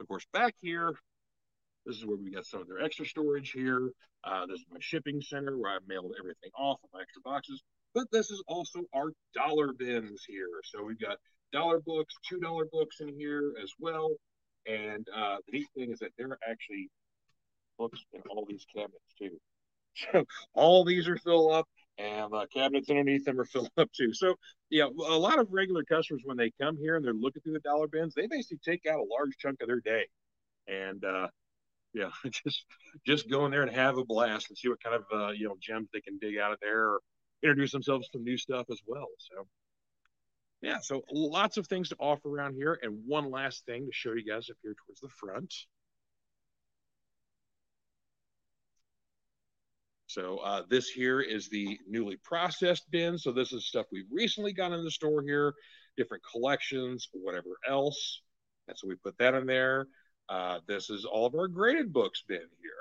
of 0.00 0.08
course, 0.08 0.26
back 0.32 0.54
here, 0.60 0.94
this 1.86 1.96
is 1.96 2.06
where 2.06 2.16
we 2.16 2.30
got 2.30 2.46
some 2.46 2.62
of 2.62 2.68
their 2.68 2.80
extra 2.80 3.06
storage 3.06 3.52
here. 3.52 3.90
Uh, 4.24 4.46
this 4.46 4.60
is 4.60 4.66
my 4.70 4.78
shipping 4.80 5.20
center 5.20 5.56
where 5.56 5.72
I 5.72 5.78
mailed 5.86 6.12
everything 6.18 6.50
off 6.58 6.78
of 6.84 6.90
my 6.92 7.00
extra 7.02 7.22
boxes. 7.22 7.62
But 7.94 8.06
this 8.12 8.30
is 8.30 8.42
also 8.46 8.80
our 8.94 9.12
dollar 9.34 9.72
bins 9.72 10.24
here. 10.26 10.48
So 10.64 10.84
we've 10.84 11.00
got 11.00 11.18
dollar 11.52 11.80
books, 11.80 12.14
two 12.28 12.38
dollar 12.38 12.66
books 12.70 13.00
in 13.00 13.14
here 13.16 13.52
as 13.62 13.72
well. 13.80 14.10
And 14.66 15.06
uh, 15.14 15.36
the 15.46 15.58
neat 15.58 15.68
thing 15.76 15.90
is 15.90 15.98
that 16.00 16.12
there 16.18 16.28
are 16.28 16.38
actually 16.48 16.88
books 17.78 18.00
in 18.12 18.22
all 18.30 18.46
these 18.48 18.66
cabinets 18.74 19.14
too. 19.18 19.38
So 20.12 20.24
all 20.54 20.84
these 20.84 21.08
are 21.08 21.16
filled 21.18 21.52
up 21.52 21.66
and 22.00 22.32
uh, 22.32 22.46
cabinets 22.52 22.88
underneath 22.88 23.24
them 23.24 23.40
are 23.40 23.44
filled 23.44 23.70
up 23.76 23.90
too. 23.92 24.12
So, 24.14 24.36
yeah, 24.70 24.84
a 24.84 25.18
lot 25.18 25.38
of 25.38 25.48
regular 25.50 25.84
customers 25.84 26.22
when 26.24 26.36
they 26.36 26.52
come 26.60 26.76
here 26.76 26.96
and 26.96 27.04
they're 27.04 27.12
looking 27.12 27.42
through 27.42 27.54
the 27.54 27.60
dollar 27.60 27.88
bins, 27.88 28.14
they 28.14 28.26
basically 28.26 28.58
take 28.64 28.86
out 28.86 28.98
a 28.98 29.04
large 29.04 29.36
chunk 29.38 29.60
of 29.60 29.68
their 29.68 29.80
day, 29.80 30.06
and 30.66 31.04
uh, 31.04 31.28
yeah, 31.92 32.10
just 32.44 32.64
just 33.06 33.30
go 33.30 33.44
in 33.44 33.50
there 33.50 33.62
and 33.62 33.74
have 33.74 33.98
a 33.98 34.04
blast 34.04 34.46
and 34.48 34.58
see 34.58 34.68
what 34.68 34.82
kind 34.82 34.96
of 34.96 35.04
uh, 35.12 35.30
you 35.32 35.48
know 35.48 35.56
gems 35.60 35.88
they 35.92 36.00
can 36.00 36.18
dig 36.18 36.38
out 36.38 36.52
of 36.52 36.58
there, 36.60 36.86
or 36.86 37.00
introduce 37.42 37.72
themselves 37.72 38.08
to 38.10 38.18
new 38.18 38.36
stuff 38.36 38.66
as 38.70 38.80
well. 38.86 39.08
So. 39.18 39.46
Yeah, 40.62 40.76
so 40.82 41.00
lots 41.10 41.56
of 41.56 41.66
things 41.66 41.88
to 41.88 41.96
offer 41.98 42.28
around 42.28 42.52
here. 42.52 42.78
And 42.82 42.98
one 43.06 43.30
last 43.30 43.64
thing 43.64 43.86
to 43.86 43.92
show 43.92 44.12
you 44.12 44.30
guys 44.30 44.50
up 44.50 44.58
here 44.62 44.74
towards 44.86 45.00
the 45.00 45.08
front. 45.08 45.54
So 50.10 50.38
uh, 50.38 50.62
this 50.68 50.88
here 50.88 51.20
is 51.20 51.48
the 51.48 51.78
newly 51.88 52.16
processed 52.16 52.90
bin. 52.90 53.16
So 53.16 53.30
this 53.30 53.52
is 53.52 53.68
stuff 53.68 53.86
we've 53.92 54.10
recently 54.10 54.52
got 54.52 54.72
in 54.72 54.82
the 54.82 54.90
store 54.90 55.22
here, 55.22 55.54
different 55.96 56.24
collections, 56.28 57.08
whatever 57.12 57.50
else. 57.68 58.20
And 58.66 58.76
so 58.76 58.88
we 58.88 58.96
put 58.96 59.16
that 59.18 59.34
in 59.34 59.46
there. 59.46 59.86
Uh, 60.28 60.58
this 60.66 60.90
is 60.90 61.04
all 61.04 61.26
of 61.26 61.36
our 61.36 61.46
graded 61.46 61.92
books 61.92 62.24
bin 62.26 62.38
here. 62.38 62.72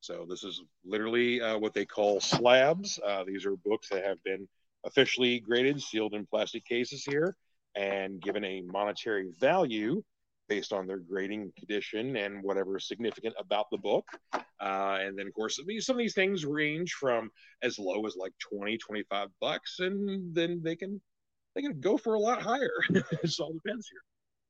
So 0.00 0.24
this 0.26 0.42
is 0.42 0.62
literally 0.82 1.42
uh, 1.42 1.58
what 1.58 1.74
they 1.74 1.84
call 1.84 2.18
slabs. 2.18 2.98
Uh, 3.06 3.24
these 3.24 3.44
are 3.44 3.56
books 3.56 3.90
that 3.90 4.02
have 4.06 4.22
been 4.24 4.48
officially 4.86 5.38
graded, 5.38 5.82
sealed 5.82 6.14
in 6.14 6.24
plastic 6.24 6.64
cases 6.64 7.04
here, 7.04 7.36
and 7.74 8.22
given 8.22 8.42
a 8.42 8.62
monetary 8.62 9.32
value 9.38 10.02
based 10.50 10.72
on 10.72 10.84
their 10.84 10.98
grading 10.98 11.52
condition 11.56 12.16
and 12.16 12.42
whatever 12.42 12.76
is 12.76 12.88
significant 12.88 13.32
about 13.38 13.70
the 13.70 13.78
book. 13.78 14.04
Uh, 14.34 14.98
and 15.00 15.16
then, 15.16 15.28
of 15.28 15.32
course, 15.32 15.56
some 15.78 15.94
of 15.94 15.98
these 15.98 16.14
things 16.14 16.44
range 16.44 16.92
from 16.94 17.30
as 17.62 17.78
low 17.78 18.04
as 18.04 18.16
like 18.16 18.32
20, 18.50 18.76
25 18.76 19.28
bucks, 19.40 19.78
and 19.78 20.34
then 20.34 20.60
they 20.62 20.74
can 20.74 21.00
they 21.54 21.62
can 21.62 21.80
go 21.80 21.96
for 21.96 22.14
a 22.14 22.18
lot 22.18 22.42
higher. 22.42 22.72
it 22.90 23.40
all 23.40 23.52
depends 23.52 23.88
here. 23.88 24.02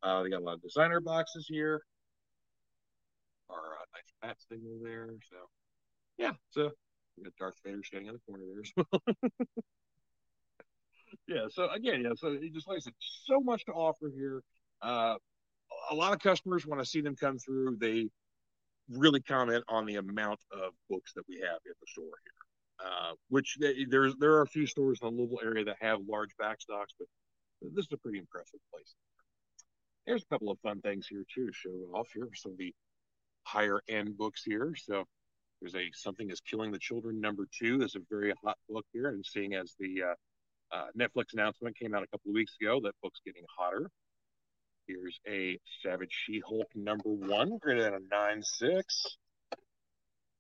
Uh, 0.03 0.23
they 0.23 0.31
got 0.31 0.41
a 0.41 0.45
lot 0.45 0.55
of 0.55 0.63
designer 0.63 1.01
boxes 1.01 1.47
here. 1.47 1.83
Our 3.51 3.59
uh, 3.59 3.85
nice 3.95 4.13
bat 4.23 4.37
signal 4.51 4.79
there. 4.83 5.11
So, 5.31 5.37
yeah. 6.17 6.33
So 6.51 6.71
we 7.17 7.25
got 7.25 7.37
Darth 7.39 7.57
Vader 7.63 7.83
standing 7.85 8.09
in 8.09 8.15
the 8.15 8.21
corner 8.27 8.45
there 8.51 8.63
as 8.63 8.73
well. 8.77 9.03
yeah. 11.29 11.47
So 11.51 11.69
again, 11.71 12.03
yeah. 12.03 12.13
So 12.17 12.39
just 12.55 12.69
like 12.69 12.77
I 12.77 12.81
said, 12.81 12.95
so 12.99 13.41
much 13.41 13.67
to 13.67 13.73
offer 13.73 14.11
here. 14.15 14.43
Uh, 14.83 15.17
a 15.91 15.95
lot 15.95 16.13
of 16.13 16.21
customers 16.21 16.67
when 16.67 16.81
I 16.81 16.85
see 16.85 17.01
them 17.01 17.17
come 17.17 17.39
through, 17.39 17.77
they 17.81 18.09
really 18.89 19.21
comment 19.21 19.65
on 19.69 19.87
the 19.87 19.97
amount 19.97 20.41
of 20.53 20.73
books 20.89 21.13
that 21.15 21.25
we 21.29 21.37
have 21.37 21.61
in 21.65 21.73
the 21.81 21.87
store 21.87 22.05
here. 22.05 22.41
Uh, 22.83 23.13
which 23.29 23.59
they, 23.61 23.85
there's 23.89 24.15
there 24.17 24.33
are 24.33 24.43
a 24.43 24.47
few 24.47 24.67
stores 24.67 24.99
in 25.03 25.09
the 25.09 25.15
Louisville 25.15 25.41
area 25.45 25.65
that 25.65 25.77
have 25.81 25.99
large 26.09 26.35
back 26.39 26.63
stocks, 26.63 26.95
but 26.99 27.09
this 27.75 27.85
is 27.85 27.93
a 27.93 27.99
pretty 27.99 28.19
impressive 28.19 28.61
place. 28.73 28.95
There's 30.07 30.23
a 30.23 30.27
couple 30.27 30.51
of 30.51 30.59
fun 30.61 30.81
things 30.81 31.07
here 31.07 31.25
too. 31.33 31.51
Show 31.53 31.71
off 31.95 32.09
here 32.15 32.29
some 32.35 32.53
of 32.53 32.59
the 32.59 32.73
higher 33.45 33.81
end 33.89 34.17
books 34.17 34.43
here. 34.45 34.75
So 34.77 35.05
there's 35.61 35.75
a 35.75 35.91
something 35.93 36.31
is 36.31 36.41
killing 36.41 36.73
the 36.73 36.79
children 36.79 37.21
number 37.21 37.47
two. 37.53 37.77
There's 37.77 37.97
a 37.97 38.01
very 38.09 38.33
hot 38.43 38.57
book 38.67 38.87
here, 38.95 39.09
and 39.09 39.25
seeing 39.27 39.55
as 39.55 39.75
the 39.79 40.03
uh, 40.03 40.77
uh, 40.77 40.87
Netflix 40.99 41.35
announcement 41.35 41.79
came 41.79 41.95
out 41.95 42.03
a 42.03 42.07
couple 42.07 42.31
of 42.31 42.35
weeks 42.35 42.57
ago, 42.61 42.81
that 42.83 42.95
book's 43.03 43.21
getting 43.27 43.45
hotter. 43.59 43.91
Here's 44.91 45.21
a 45.29 45.57
Savage 45.85 46.11
She-Hulk 46.11 46.67
number 46.75 47.11
one, 47.11 47.59
greater 47.59 47.85
than 47.85 47.95
a 47.95 48.01
nine 48.11 48.43
six. 48.43 49.05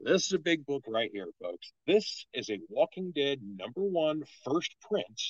This 0.01 0.27
is 0.27 0.33
a 0.33 0.41
big 0.41 0.67
book 0.67 0.83
right 0.89 1.09
here, 1.13 1.29
folks. 1.41 1.73
This 1.87 2.27
is 2.35 2.51
a 2.51 2.59
Walking 2.69 3.13
Dead 3.15 3.39
number 3.57 3.83
one 3.83 4.23
first 4.45 4.75
print, 4.81 5.21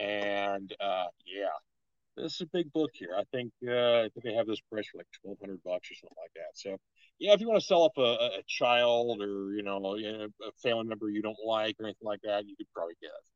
and 0.00 0.74
uh, 0.80 1.04
yeah, 1.24 1.54
this 2.16 2.34
is 2.34 2.40
a 2.40 2.46
big 2.52 2.72
book 2.72 2.90
here. 2.94 3.10
I 3.16 3.22
think 3.30 3.52
uh, 3.64 4.00
I 4.00 4.08
think 4.08 4.24
they 4.24 4.34
have 4.34 4.48
this 4.48 4.60
price 4.72 4.88
for 4.90 4.98
like 4.98 5.06
twelve 5.22 5.38
hundred 5.40 5.62
bucks 5.62 5.92
or 5.92 5.94
something 5.94 6.16
like 6.20 6.34
that. 6.34 6.54
So 6.54 6.78
yeah, 7.20 7.34
if 7.34 7.40
you 7.40 7.48
want 7.48 7.60
to 7.60 7.66
sell 7.66 7.84
up 7.84 7.96
a, 7.96 8.38
a 8.40 8.42
child 8.48 9.22
or 9.22 9.52
you 9.52 9.62
know 9.62 9.96
a 9.96 10.50
family 10.64 10.84
member 10.84 11.10
you 11.10 11.22
don't 11.22 11.36
like 11.46 11.76
or 11.78 11.84
anything 11.84 12.06
like 12.06 12.22
that, 12.24 12.48
you 12.48 12.56
could 12.56 12.66
probably 12.74 12.94
get 13.00 13.08
it. 13.08 13.28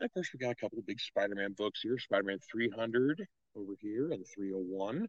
And 0.00 0.06
of 0.06 0.14
course, 0.14 0.30
we 0.32 0.38
got 0.38 0.52
a 0.52 0.54
couple 0.54 0.78
of 0.78 0.86
big 0.86 0.98
Spider-Man 0.98 1.52
books 1.58 1.80
here. 1.82 1.98
Spider-Man 1.98 2.38
300 2.50 3.22
over 3.54 3.74
here 3.80 4.12
and 4.12 4.24
301. 4.34 5.06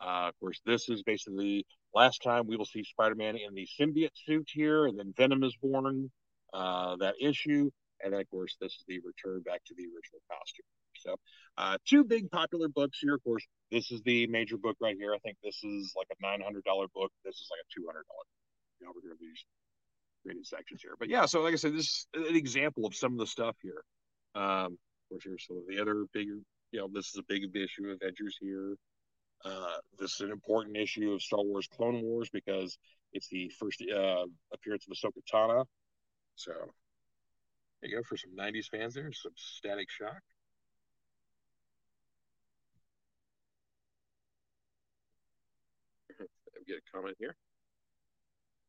Uh, 0.00 0.28
of 0.28 0.38
course, 0.38 0.60
this 0.64 0.88
is 0.88 1.02
basically 1.02 1.66
last 1.94 2.22
time 2.22 2.46
we 2.46 2.56
will 2.56 2.64
see 2.64 2.84
Spider-Man 2.84 3.36
in 3.36 3.54
the 3.54 3.66
symbiote 3.78 4.16
suit 4.24 4.48
here, 4.52 4.86
and 4.86 4.96
then 4.98 5.12
Venom 5.16 5.42
is 5.42 5.56
born. 5.60 6.10
Uh, 6.52 6.96
that 6.96 7.14
issue, 7.20 7.70
and 8.02 8.12
then 8.12 8.20
of 8.20 8.28
course 8.28 8.56
this 8.60 8.72
is 8.72 8.84
the 8.88 8.98
return 9.04 9.40
back 9.42 9.62
to 9.64 9.74
the 9.76 9.84
original 9.84 10.20
costume. 10.28 10.64
So, 10.96 11.14
uh, 11.58 11.78
two 11.86 12.02
big 12.02 12.28
popular 12.30 12.68
books 12.68 12.98
here. 13.00 13.14
Of 13.14 13.22
course, 13.22 13.46
this 13.70 13.92
is 13.92 14.02
the 14.02 14.26
major 14.26 14.56
book 14.56 14.76
right 14.80 14.96
here. 14.98 15.14
I 15.14 15.18
think 15.18 15.36
this 15.44 15.62
is 15.62 15.92
like 15.96 16.08
a 16.10 16.20
nine 16.20 16.40
hundred 16.40 16.64
dollar 16.64 16.86
book. 16.92 17.12
This 17.24 17.36
is 17.36 17.48
like 17.50 17.60
a 17.60 17.70
two 17.72 17.86
hundred 17.86 18.04
dollar. 18.08 18.24
You 18.80 18.86
know, 18.86 18.90
over 18.90 19.00
here 19.00 19.16
these 19.20 19.44
graded 20.24 20.46
sections 20.46 20.80
here. 20.82 20.94
But 20.98 21.08
yeah, 21.08 21.26
so 21.26 21.40
like 21.42 21.52
I 21.52 21.56
said, 21.56 21.74
this 21.74 21.86
is 21.86 22.06
an 22.14 22.34
example 22.34 22.86
of 22.86 22.94
some 22.96 23.12
of 23.12 23.18
the 23.18 23.26
stuff 23.28 23.54
here. 23.62 23.84
Um, 24.34 24.42
of 24.42 25.08
course, 25.08 25.24
here's 25.24 25.46
some 25.46 25.58
of 25.58 25.64
the 25.68 25.80
other 25.80 26.04
bigger, 26.12 26.38
you 26.72 26.80
know, 26.80 26.88
this 26.92 27.08
is 27.08 27.16
a 27.18 27.22
big 27.26 27.44
issue 27.56 27.90
of 27.90 27.98
Avengers 28.00 28.36
here. 28.40 28.76
Uh, 29.44 29.78
this 29.98 30.14
is 30.14 30.20
an 30.20 30.30
important 30.30 30.76
issue 30.76 31.12
of 31.12 31.22
Star 31.22 31.42
Wars 31.42 31.66
Clone 31.74 32.02
Wars 32.02 32.28
because 32.30 32.78
it's 33.12 33.28
the 33.28 33.50
first 33.58 33.82
uh, 33.82 34.24
appearance 34.52 34.86
of 34.86 34.96
Ahsoka 34.96 35.22
Tano. 35.32 35.64
So 36.36 36.52
there 37.80 37.90
you 37.90 37.96
go 37.96 38.02
for 38.02 38.16
some 38.16 38.36
90s 38.38 38.68
fans 38.68 38.94
there, 38.94 39.10
some 39.12 39.32
static 39.34 39.90
shock. 39.90 40.20
Get 46.66 46.76
a 46.76 46.82
comment 46.92 47.16
here. 47.18 47.34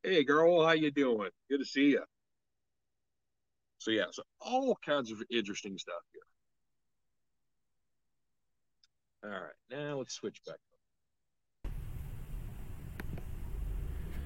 Hey 0.03 0.23
girl, 0.23 0.65
how 0.65 0.71
you 0.71 0.89
doing? 0.91 1.29
Good 1.49 1.59
to 1.59 1.65
see 1.65 1.91
you. 1.91 2.03
So 3.81 3.89
yeah, 3.89 4.05
so 4.11 4.21
all 4.39 4.77
kinds 4.85 5.11
of 5.11 5.23
interesting 5.31 5.75
stuff 5.75 6.03
here. 6.13 6.21
All 9.33 9.39
right, 9.39 9.55
now 9.71 9.97
let's 9.97 10.13
switch 10.13 10.39
back. 10.45 10.57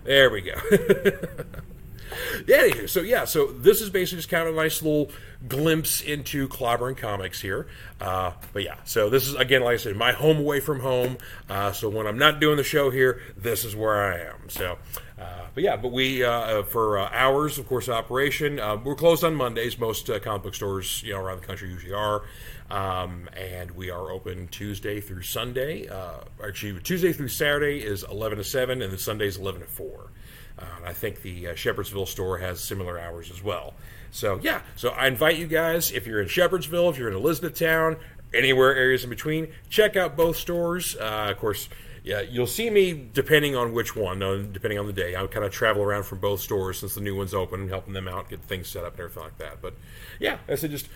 There 0.03 0.29
we 0.29 0.41
go. 0.41 0.55
yeah, 2.47 2.85
so 2.85 2.99
yeah, 2.99 3.23
so 3.23 3.47
this 3.47 3.79
is 3.79 3.89
basically 3.89 4.17
just 4.17 4.29
kind 4.29 4.45
of 4.45 4.55
a 4.55 4.57
nice 4.57 4.81
little 4.81 5.09
glimpse 5.47 6.01
into 6.01 6.49
Clobberin 6.49 6.97
Comics 6.97 7.39
here. 7.39 7.67
Uh, 8.01 8.33
but 8.51 8.63
yeah, 8.63 8.79
so 8.83 9.09
this 9.09 9.25
is 9.25 9.35
again, 9.35 9.61
like 9.61 9.75
I 9.75 9.77
said, 9.77 9.95
my 9.95 10.11
home 10.11 10.37
away 10.37 10.59
from 10.59 10.81
home. 10.81 11.17
Uh, 11.49 11.71
so 11.71 11.87
when 11.87 12.07
I'm 12.07 12.17
not 12.17 12.41
doing 12.41 12.57
the 12.57 12.63
show 12.65 12.89
here, 12.89 13.21
this 13.37 13.63
is 13.63 13.73
where 13.73 14.03
I 14.03 14.19
am. 14.19 14.49
So 14.49 14.79
uh, 15.19 15.45
but 15.53 15.63
yeah, 15.63 15.77
but 15.77 15.91
we 15.91 16.23
uh, 16.23 16.31
uh, 16.31 16.63
for 16.63 16.99
hours, 16.99 17.57
of 17.57 17.67
course, 17.67 17.87
operation. 17.87 18.57
we're 18.83 18.95
closed 18.95 19.23
on 19.23 19.35
Mondays. 19.35 19.79
Most 19.79 20.09
comic 20.21 20.43
book 20.43 20.55
stores, 20.55 21.01
you 21.03 21.13
know, 21.13 21.19
around 21.19 21.41
the 21.41 21.47
country 21.47 21.69
usually 21.69 21.93
are. 21.93 22.23
Um, 22.69 23.29
and 23.33 23.71
we 23.71 23.91
are 23.91 24.09
open 24.09 24.47
Tuesday 24.47 24.99
through 24.99 25.21
Sunday. 25.21 25.87
Uh, 25.87 26.21
actually, 26.43 26.79
Tuesday 26.81 27.13
through 27.13 27.27
Saturday 27.27 27.83
is 27.83 28.03
11 28.03 28.39
to 28.39 28.43
7, 28.43 28.81
and 28.81 28.91
then 28.91 28.97
Sunday 28.97 29.27
is 29.27 29.37
11 29.37 29.61
to 29.61 29.67
4. 29.67 30.11
Uh, 30.57 30.63
I 30.85 30.93
think 30.93 31.21
the 31.21 31.49
uh, 31.49 31.53
Shepherdsville 31.53 32.07
store 32.07 32.39
has 32.39 32.63
similar 32.63 32.97
hours 32.97 33.29
as 33.29 33.43
well. 33.43 33.75
So, 34.09 34.39
yeah, 34.41 34.61
so 34.75 34.89
I 34.89 35.07
invite 35.07 35.37
you 35.37 35.47
guys, 35.47 35.91
if 35.91 36.07
you're 36.07 36.21
in 36.21 36.27
Shepherdsville, 36.27 36.89
if 36.89 36.97
you're 36.97 37.09
in 37.09 37.15
Elizabethtown, 37.15 37.97
anywhere 38.33 38.75
areas 38.75 39.03
in 39.03 39.09
between, 39.09 39.49
check 39.69 39.95
out 39.95 40.15
both 40.15 40.37
stores. 40.37 40.95
of 40.95 41.37
course, 41.37 41.69
yeah, 42.05 42.21
you'll 42.21 42.45
see 42.45 42.69
me 42.69 43.09
depending 43.13 43.55
on 43.55 43.73
which 43.73 43.95
one, 43.95 44.19
depending 44.53 44.77
on 44.77 44.85
the 44.85 44.93
day. 44.93 45.15
I 45.15 45.25
kind 45.25 45.43
of 45.43 45.51
travel 45.51 45.81
around 45.81 46.03
from 46.03 46.19
both 46.19 46.39
stores 46.39 46.79
since 46.79 46.93
the 46.93 47.01
new 47.01 47.15
one's 47.15 47.33
open, 47.33 47.67
helping 47.67 47.93
them 47.93 48.07
out, 48.07 48.29
get 48.29 48.41
things 48.41 48.69
set 48.69 48.85
up 48.85 48.93
and 48.93 49.01
everything 49.01 49.23
like 49.23 49.37
that. 49.39 49.59
But 49.59 49.73
yeah, 50.19 50.37
it's 50.47 50.63
a 50.63 50.69
just 50.69 50.87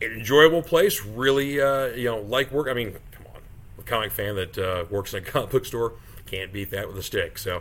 enjoyable 0.00 0.62
place. 0.62 1.04
Really, 1.04 1.60
uh, 1.60 1.88
you 1.88 2.04
know, 2.04 2.18
like 2.18 2.50
work. 2.50 2.68
I 2.68 2.72
mean, 2.72 2.92
come 3.12 3.26
on, 3.34 3.42
a 3.78 3.82
comic 3.82 4.10
fan 4.10 4.36
that 4.36 4.56
uh, 4.56 4.86
works 4.90 5.12
in 5.12 5.22
a 5.22 5.26
comic 5.26 5.50
book 5.50 5.66
store 5.66 5.92
can't 6.24 6.50
beat 6.50 6.70
that 6.70 6.88
with 6.88 6.96
a 6.96 7.02
stick. 7.02 7.36
So, 7.36 7.60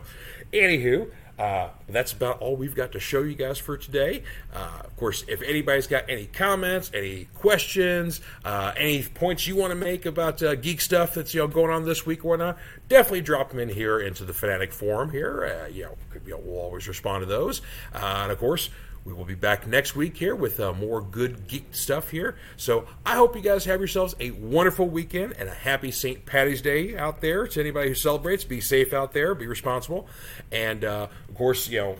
anywho, 0.54 1.12
uh, 1.40 1.70
that's 1.90 2.14
about 2.14 2.40
all 2.40 2.56
we've 2.56 2.76
got 2.76 2.92
to 2.92 3.00
show 3.00 3.24
you 3.24 3.34
guys 3.34 3.58
for 3.58 3.76
today. 3.76 4.24
Uh, 4.54 4.82
of 4.84 4.96
course, 4.98 5.24
if 5.28 5.42
anybody's 5.42 5.88
got 5.88 6.08
any 6.08 6.28
comments, 6.28 6.92
any 6.94 7.26
questions, 7.34 8.22
uh, 8.46 8.72
any 8.78 9.04
points 9.04 9.48
you 9.48 9.56
want 9.56 9.72
to 9.72 9.76
make 9.76 10.06
about 10.06 10.42
uh, 10.44 10.56
geek 10.56 10.80
stuff 10.80 11.16
that's 11.16 11.34
you 11.34 11.42
know 11.42 11.48
going 11.48 11.72
on 11.72 11.86
this 11.86 12.06
week 12.06 12.24
or 12.24 12.30
whatnot, 12.30 12.58
definitely 12.88 13.22
drop 13.22 13.50
them 13.50 13.60
in 13.60 13.70
here 13.70 14.00
into 14.00 14.26
the 14.26 14.34
Fanatic 14.34 14.72
Forum 14.72 15.10
here. 15.10 15.64
Uh, 15.64 15.68
you 15.68 15.84
know, 15.84 16.40
we'll 16.44 16.60
always 16.60 16.88
respond 16.88 17.22
to 17.22 17.26
those. 17.26 17.62
Uh, 17.94 18.22
and 18.24 18.32
of 18.32 18.38
course, 18.38 18.70
we 19.06 19.12
will 19.14 19.26
be 19.26 19.36
back 19.36 19.68
next 19.68 19.96
week 19.96 20.16
here 20.16 20.36
with 20.36 20.60
uh, 20.60 20.72
more 20.74 21.02
good 21.02 21.48
geek 21.48 21.68
stuff 21.72 22.10
here. 22.10 22.38
So 22.56 22.88
I 23.06 23.16
hope 23.16 23.36
you 23.36 23.42
guys 23.42 23.66
have 23.66 23.82
yourselves 23.82 24.16
a 24.20 24.32
wonderful 24.32 24.88
weekend 24.88 25.34
and 25.38 25.50
a 25.50 25.54
happy 25.54 25.92
St. 25.92 26.26
Patty's 26.26 26.62
Day 26.62 26.98
out 26.98 27.20
there 27.20 27.46
to 27.48 27.60
anybody 27.60 27.90
who 27.90 27.96
celebrates. 27.96 28.46
Be 28.46 28.62
safe 28.62 28.94
out 28.94 29.12
there, 29.12 29.36
be 29.36 29.48
responsible. 29.48 30.08
And 30.52 30.86
uh, 30.86 31.08
of 31.28 31.36
course, 31.36 31.68
you 31.68 31.80
know, 31.80 31.96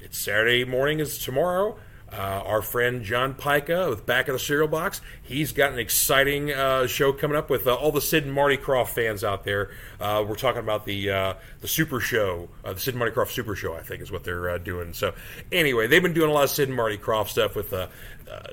it's 0.00 0.18
Saturday 0.18 0.64
morning 0.64 1.00
is 1.00 1.18
tomorrow. 1.18 1.76
Uh, 2.12 2.40
our 2.46 2.62
friend 2.62 3.02
John 3.02 3.34
Pica 3.34 3.90
with 3.90 4.06
Back 4.06 4.28
of 4.28 4.34
the 4.34 4.38
Cereal 4.38 4.68
Box, 4.68 5.00
he's 5.22 5.50
got 5.50 5.72
an 5.72 5.80
exciting 5.80 6.52
uh, 6.52 6.86
show 6.86 7.12
coming 7.12 7.36
up 7.36 7.50
with 7.50 7.66
uh, 7.66 7.74
all 7.74 7.90
the 7.90 8.00
Sid 8.00 8.22
and 8.22 8.32
Marty 8.32 8.56
Krofft 8.56 8.90
fans 8.90 9.24
out 9.24 9.42
there. 9.42 9.70
Uh, 10.00 10.24
we're 10.26 10.36
talking 10.36 10.60
about 10.60 10.86
the 10.86 11.10
uh, 11.10 11.34
the 11.66 11.72
Super 11.72 11.98
Show, 11.98 12.48
uh, 12.64 12.74
the 12.74 12.78
Sid 12.78 12.94
and 12.94 13.00
Marty 13.00 13.12
Krofft 13.12 13.30
Super 13.30 13.56
Show, 13.56 13.74
I 13.74 13.80
think 13.80 14.00
is 14.00 14.12
what 14.12 14.22
they're 14.22 14.56
doing. 14.60 14.92
So 14.92 15.14
anyway, 15.50 15.88
they've 15.88 16.02
been 16.02 16.12
doing 16.12 16.30
a 16.30 16.32
lot 16.32 16.44
of 16.44 16.50
Sid 16.50 16.68
and 16.68 16.76
Marty 16.76 16.96
Krofft 16.96 17.28
stuff 17.28 17.56
with 17.56 17.72
uh, 17.72 17.88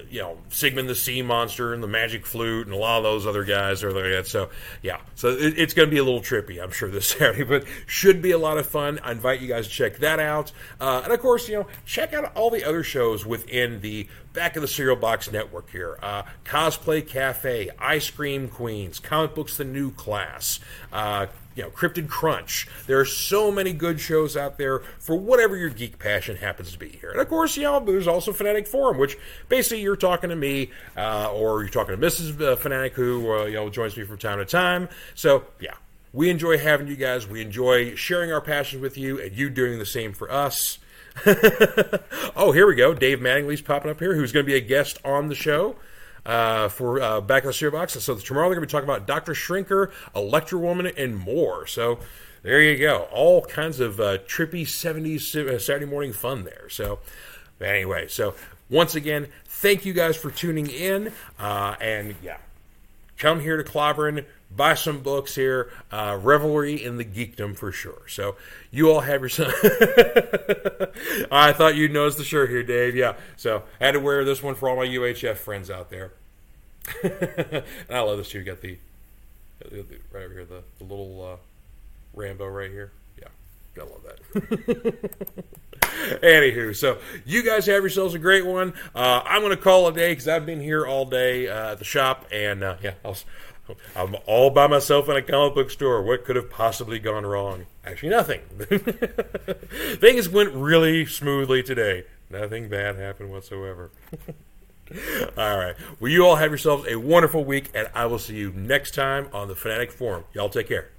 you 0.09 0.19
know, 0.19 0.37
Sigmund 0.49 0.89
the 0.89 0.95
Sea 0.95 1.21
Monster 1.21 1.73
and 1.73 1.81
the 1.81 1.87
Magic 1.87 2.25
Flute 2.25 2.67
and 2.67 2.75
a 2.75 2.77
lot 2.77 2.97
of 2.97 3.03
those 3.03 3.25
other 3.25 3.43
guys 3.43 3.83
are 3.83 3.91
like 3.91 4.11
that. 4.11 4.27
So, 4.27 4.49
yeah, 4.81 4.99
so 5.15 5.29
it, 5.29 5.57
it's 5.57 5.73
going 5.73 5.89
to 5.89 5.91
be 5.91 5.99
a 5.99 6.03
little 6.03 6.21
trippy, 6.21 6.61
I'm 6.61 6.71
sure, 6.71 6.89
this 6.89 7.07
Saturday, 7.09 7.43
but 7.43 7.65
should 7.85 8.21
be 8.21 8.31
a 8.31 8.37
lot 8.37 8.57
of 8.57 8.65
fun. 8.65 8.99
I 9.03 9.11
invite 9.11 9.41
you 9.41 9.47
guys 9.47 9.67
to 9.67 9.73
check 9.73 9.97
that 9.97 10.19
out. 10.19 10.51
Uh, 10.79 11.01
and 11.03 11.13
of 11.13 11.19
course, 11.19 11.47
you 11.47 11.55
know, 11.55 11.67
check 11.85 12.13
out 12.13 12.35
all 12.35 12.49
the 12.49 12.63
other 12.63 12.83
shows 12.83 13.25
within 13.25 13.81
the 13.81 14.07
Back 14.33 14.55
of 14.55 14.61
the 14.63 14.67
Cereal 14.67 14.95
Box 14.95 15.31
Network 15.31 15.69
here. 15.69 15.97
Uh, 16.01 16.23
Cosplay 16.43 17.07
Cafe, 17.07 17.69
Ice 17.77 18.09
Cream 18.09 18.47
Queens, 18.47 18.99
Comic 18.99 19.35
Books 19.35 19.57
The 19.57 19.63
New 19.63 19.91
Class, 19.91 20.59
uh, 20.91 21.27
you 21.55 21.61
know, 21.61 21.69
Cryptid 21.69 22.09
Crunch. 22.09 22.67
There 22.87 22.99
are 22.99 23.05
so 23.05 23.51
many 23.51 23.73
good 23.73 23.99
shows 23.99 24.35
out 24.35 24.57
there 24.57 24.79
for 24.99 25.15
whatever 25.15 25.55
your 25.55 25.69
geek 25.69 25.99
passion 25.99 26.35
happens 26.35 26.71
to 26.71 26.79
be 26.79 26.89
here. 26.89 27.11
And 27.11 27.21
of 27.21 27.29
course, 27.29 27.55
you 27.57 27.63
know, 27.63 27.79
there's 27.79 28.07
also 28.07 28.33
Fanatic 28.33 28.65
Forum, 28.65 28.97
which 28.97 29.17
basically 29.49 29.81
you're 29.81 29.95
talking 29.95 30.31
to 30.31 30.35
me 30.35 30.71
uh, 30.97 31.31
or 31.31 31.61
you're 31.61 31.69
talking 31.69 31.95
to 31.95 32.01
Mrs. 32.01 32.41
Uh, 32.41 32.55
Fanatic, 32.55 32.93
who 32.93 33.31
uh, 33.31 33.45
you 33.45 33.53
know 33.53 33.69
joins 33.69 33.95
me 33.95 34.03
from 34.03 34.17
time 34.17 34.39
to 34.39 34.45
time. 34.45 34.89
So 35.13 35.45
yeah, 35.59 35.75
we 36.11 36.29
enjoy 36.29 36.57
having 36.57 36.87
you 36.87 36.95
guys. 36.95 37.27
We 37.27 37.41
enjoy 37.41 37.95
sharing 37.95 38.31
our 38.31 38.41
passions 38.41 38.81
with 38.81 38.97
you, 38.97 39.21
and 39.21 39.35
you 39.35 39.49
doing 39.49 39.79
the 39.79 39.85
same 39.85 40.13
for 40.13 40.31
us. 40.31 40.79
oh, 42.35 42.51
here 42.53 42.67
we 42.67 42.75
go. 42.75 42.93
Dave 42.93 43.19
Mattingly's 43.19 43.61
popping 43.61 43.91
up 43.91 43.99
here, 43.99 44.15
who's 44.15 44.31
going 44.31 44.45
to 44.45 44.51
be 44.51 44.57
a 44.57 44.61
guest 44.61 44.99
on 45.05 45.27
the 45.29 45.35
show 45.35 45.75
uh, 46.25 46.69
for 46.69 47.01
uh, 47.01 47.21
Back 47.21 47.45
of 47.45 47.57
the 47.57 47.71
Box. 47.71 47.93
So 47.93 48.15
tomorrow 48.15 48.47
they're 48.47 48.55
going 48.55 48.67
to 48.67 48.67
be 48.67 48.71
talking 48.71 48.89
about 48.89 49.07
Dr. 49.07 49.33
Shrinker, 49.33 49.91
Electra 50.15 50.59
Woman, 50.59 50.87
and 50.97 51.17
more. 51.17 51.67
So 51.67 51.99
there 52.41 52.61
you 52.61 52.77
go. 52.77 53.07
All 53.11 53.41
kinds 53.41 53.79
of 53.79 53.99
uh, 53.99 54.19
trippy 54.19 54.63
70s 54.63 55.35
uh, 55.35 55.59
Saturday 55.59 55.85
morning 55.85 56.13
fun 56.13 56.43
there. 56.43 56.69
So 56.69 56.99
anyway, 57.61 58.07
so 58.07 58.33
once 58.69 58.95
again, 58.95 59.27
thank 59.45 59.85
you 59.85 59.93
guys 59.93 60.17
for 60.17 60.31
tuning 60.31 60.67
in. 60.67 61.11
Uh, 61.39 61.75
and 61.79 62.15
yeah, 62.23 62.37
come 63.17 63.39
here 63.41 63.57
to 63.57 63.63
Clobberin, 63.63 64.25
buy 64.55 64.73
some 64.73 65.01
books 65.01 65.35
here. 65.35 65.71
Uh, 65.91 66.17
revelry 66.21 66.83
in 66.83 66.97
the 66.97 67.05
geekdom 67.05 67.55
for 67.55 67.71
sure. 67.71 68.03
So 68.07 68.35
you 68.71 68.91
all 68.91 69.01
have 69.01 69.21
your 69.21 69.29
son. 69.29 69.51
I 71.31 71.53
thought 71.53 71.75
you'd 71.75 71.91
notice 71.91 72.15
the 72.15 72.23
shirt 72.23 72.49
here, 72.49 72.63
Dave. 72.63 72.95
Yeah. 72.95 73.15
So 73.37 73.63
I 73.79 73.85
had 73.85 73.91
to 73.93 73.99
wear 73.99 74.23
this 74.23 74.43
one 74.43 74.55
for 74.55 74.69
all 74.69 74.75
my 74.75 74.85
UHF 74.85 75.37
friends 75.37 75.69
out 75.69 75.89
there. 75.89 76.13
and 77.03 77.63
I 77.89 77.99
love 78.01 78.17
this 78.17 78.29
too. 78.29 78.39
You 78.39 78.43
got 78.43 78.61
the 78.61 78.77
right 80.11 80.23
over 80.23 80.33
here, 80.33 80.45
the, 80.45 80.63
the 80.77 80.83
little 80.83 81.33
uh, 81.33 81.37
Rambo 82.13 82.47
right 82.47 82.71
here. 82.71 82.91
Yeah, 83.17 83.27
gotta 83.73 83.89
love 83.89 84.03
that. 84.03 85.45
Anywho, 86.21 86.75
so 86.75 86.99
you 87.25 87.43
guys 87.43 87.65
have 87.65 87.81
yourselves 87.83 88.13
a 88.13 88.19
great 88.19 88.45
one. 88.45 88.73
Uh, 88.95 89.21
I'm 89.25 89.41
going 89.41 89.55
to 89.55 89.61
call 89.61 89.87
it 89.87 89.91
a 89.91 89.95
day 89.95 90.11
because 90.11 90.27
I've 90.27 90.45
been 90.45 90.61
here 90.61 90.85
all 90.85 91.05
day 91.05 91.47
uh, 91.47 91.73
at 91.73 91.79
the 91.79 91.85
shop, 91.85 92.25
and 92.31 92.63
uh, 92.63 92.77
yeah, 92.81 92.93
I'll, 93.03 93.17
I'm 93.95 94.15
all 94.25 94.49
by 94.49 94.67
myself 94.67 95.07
in 95.09 95.15
a 95.15 95.21
comic 95.21 95.55
book 95.55 95.71
store. 95.71 96.03
What 96.03 96.25
could 96.25 96.35
have 96.35 96.49
possibly 96.49 96.99
gone 96.99 97.25
wrong? 97.25 97.65
Actually, 97.85 98.09
nothing. 98.09 98.41
Things 99.99 100.29
went 100.29 100.53
really 100.53 101.05
smoothly 101.05 101.63
today. 101.63 102.05
Nothing 102.29 102.67
bad 102.69 102.95
happened 102.97 103.31
whatsoever. 103.31 103.91
all 105.37 105.57
right. 105.57 105.75
Well, 105.99 106.11
you 106.11 106.25
all 106.25 106.35
have 106.35 106.51
yourselves 106.51 106.87
a 106.87 106.95
wonderful 106.95 107.45
week, 107.45 107.71
and 107.73 107.89
I 107.93 108.05
will 108.05 108.19
see 108.19 108.35
you 108.35 108.51
next 108.51 108.95
time 108.95 109.27
on 109.33 109.47
the 109.47 109.55
Fanatic 109.55 109.91
Forum. 109.91 110.25
Y'all 110.33 110.49
take 110.49 110.67
care. 110.67 110.92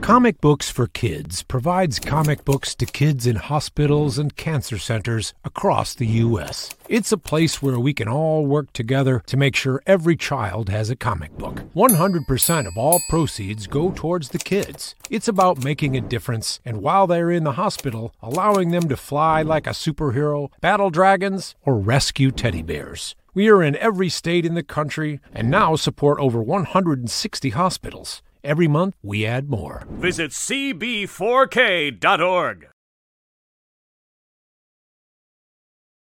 Comic 0.00 0.40
Books 0.40 0.70
for 0.70 0.88
Kids 0.88 1.42
provides 1.42 1.98
comic 1.98 2.44
books 2.44 2.74
to 2.74 2.86
kids 2.86 3.26
in 3.26 3.36
hospitals 3.36 4.18
and 4.18 4.36
cancer 4.36 4.78
centers 4.78 5.32
across 5.42 5.94
the 5.94 6.06
U.S. 6.06 6.70
It's 6.88 7.12
a 7.12 7.16
place 7.16 7.62
where 7.62 7.78
we 7.78 7.94
can 7.94 8.06
all 8.06 8.44
work 8.44 8.72
together 8.72 9.22
to 9.26 9.36
make 9.36 9.56
sure 9.56 9.82
every 9.86 10.16
child 10.16 10.68
has 10.68 10.90
a 10.90 10.96
comic 10.96 11.36
book. 11.38 11.62
100% 11.74 12.66
of 12.66 12.76
all 12.76 13.00
proceeds 13.08 13.66
go 13.66 13.90
towards 13.90 14.28
the 14.28 14.38
kids. 14.38 14.94
It's 15.08 15.28
about 15.28 15.64
making 15.64 15.96
a 15.96 16.00
difference, 16.02 16.60
and 16.64 16.82
while 16.82 17.06
they're 17.06 17.30
in 17.30 17.44
the 17.44 17.52
hospital, 17.52 18.12
allowing 18.22 18.72
them 18.72 18.88
to 18.88 18.96
fly 18.96 19.42
like 19.42 19.66
a 19.66 19.70
superhero, 19.70 20.50
battle 20.60 20.90
dragons, 20.90 21.54
or 21.64 21.78
rescue 21.78 22.30
teddy 22.30 22.62
bears. 22.62 23.14
We 23.34 23.48
are 23.48 23.62
in 23.62 23.76
every 23.76 24.08
state 24.08 24.44
in 24.44 24.54
the 24.54 24.62
country 24.62 25.20
and 25.32 25.50
now 25.50 25.76
support 25.76 26.18
over 26.20 26.42
160 26.42 27.50
hospitals. 27.50 28.22
Every 28.44 28.68
month, 28.68 28.94
we 29.02 29.26
add 29.26 29.50
more. 29.50 29.82
Visit 29.90 30.30
cb4k.org. 30.30 32.68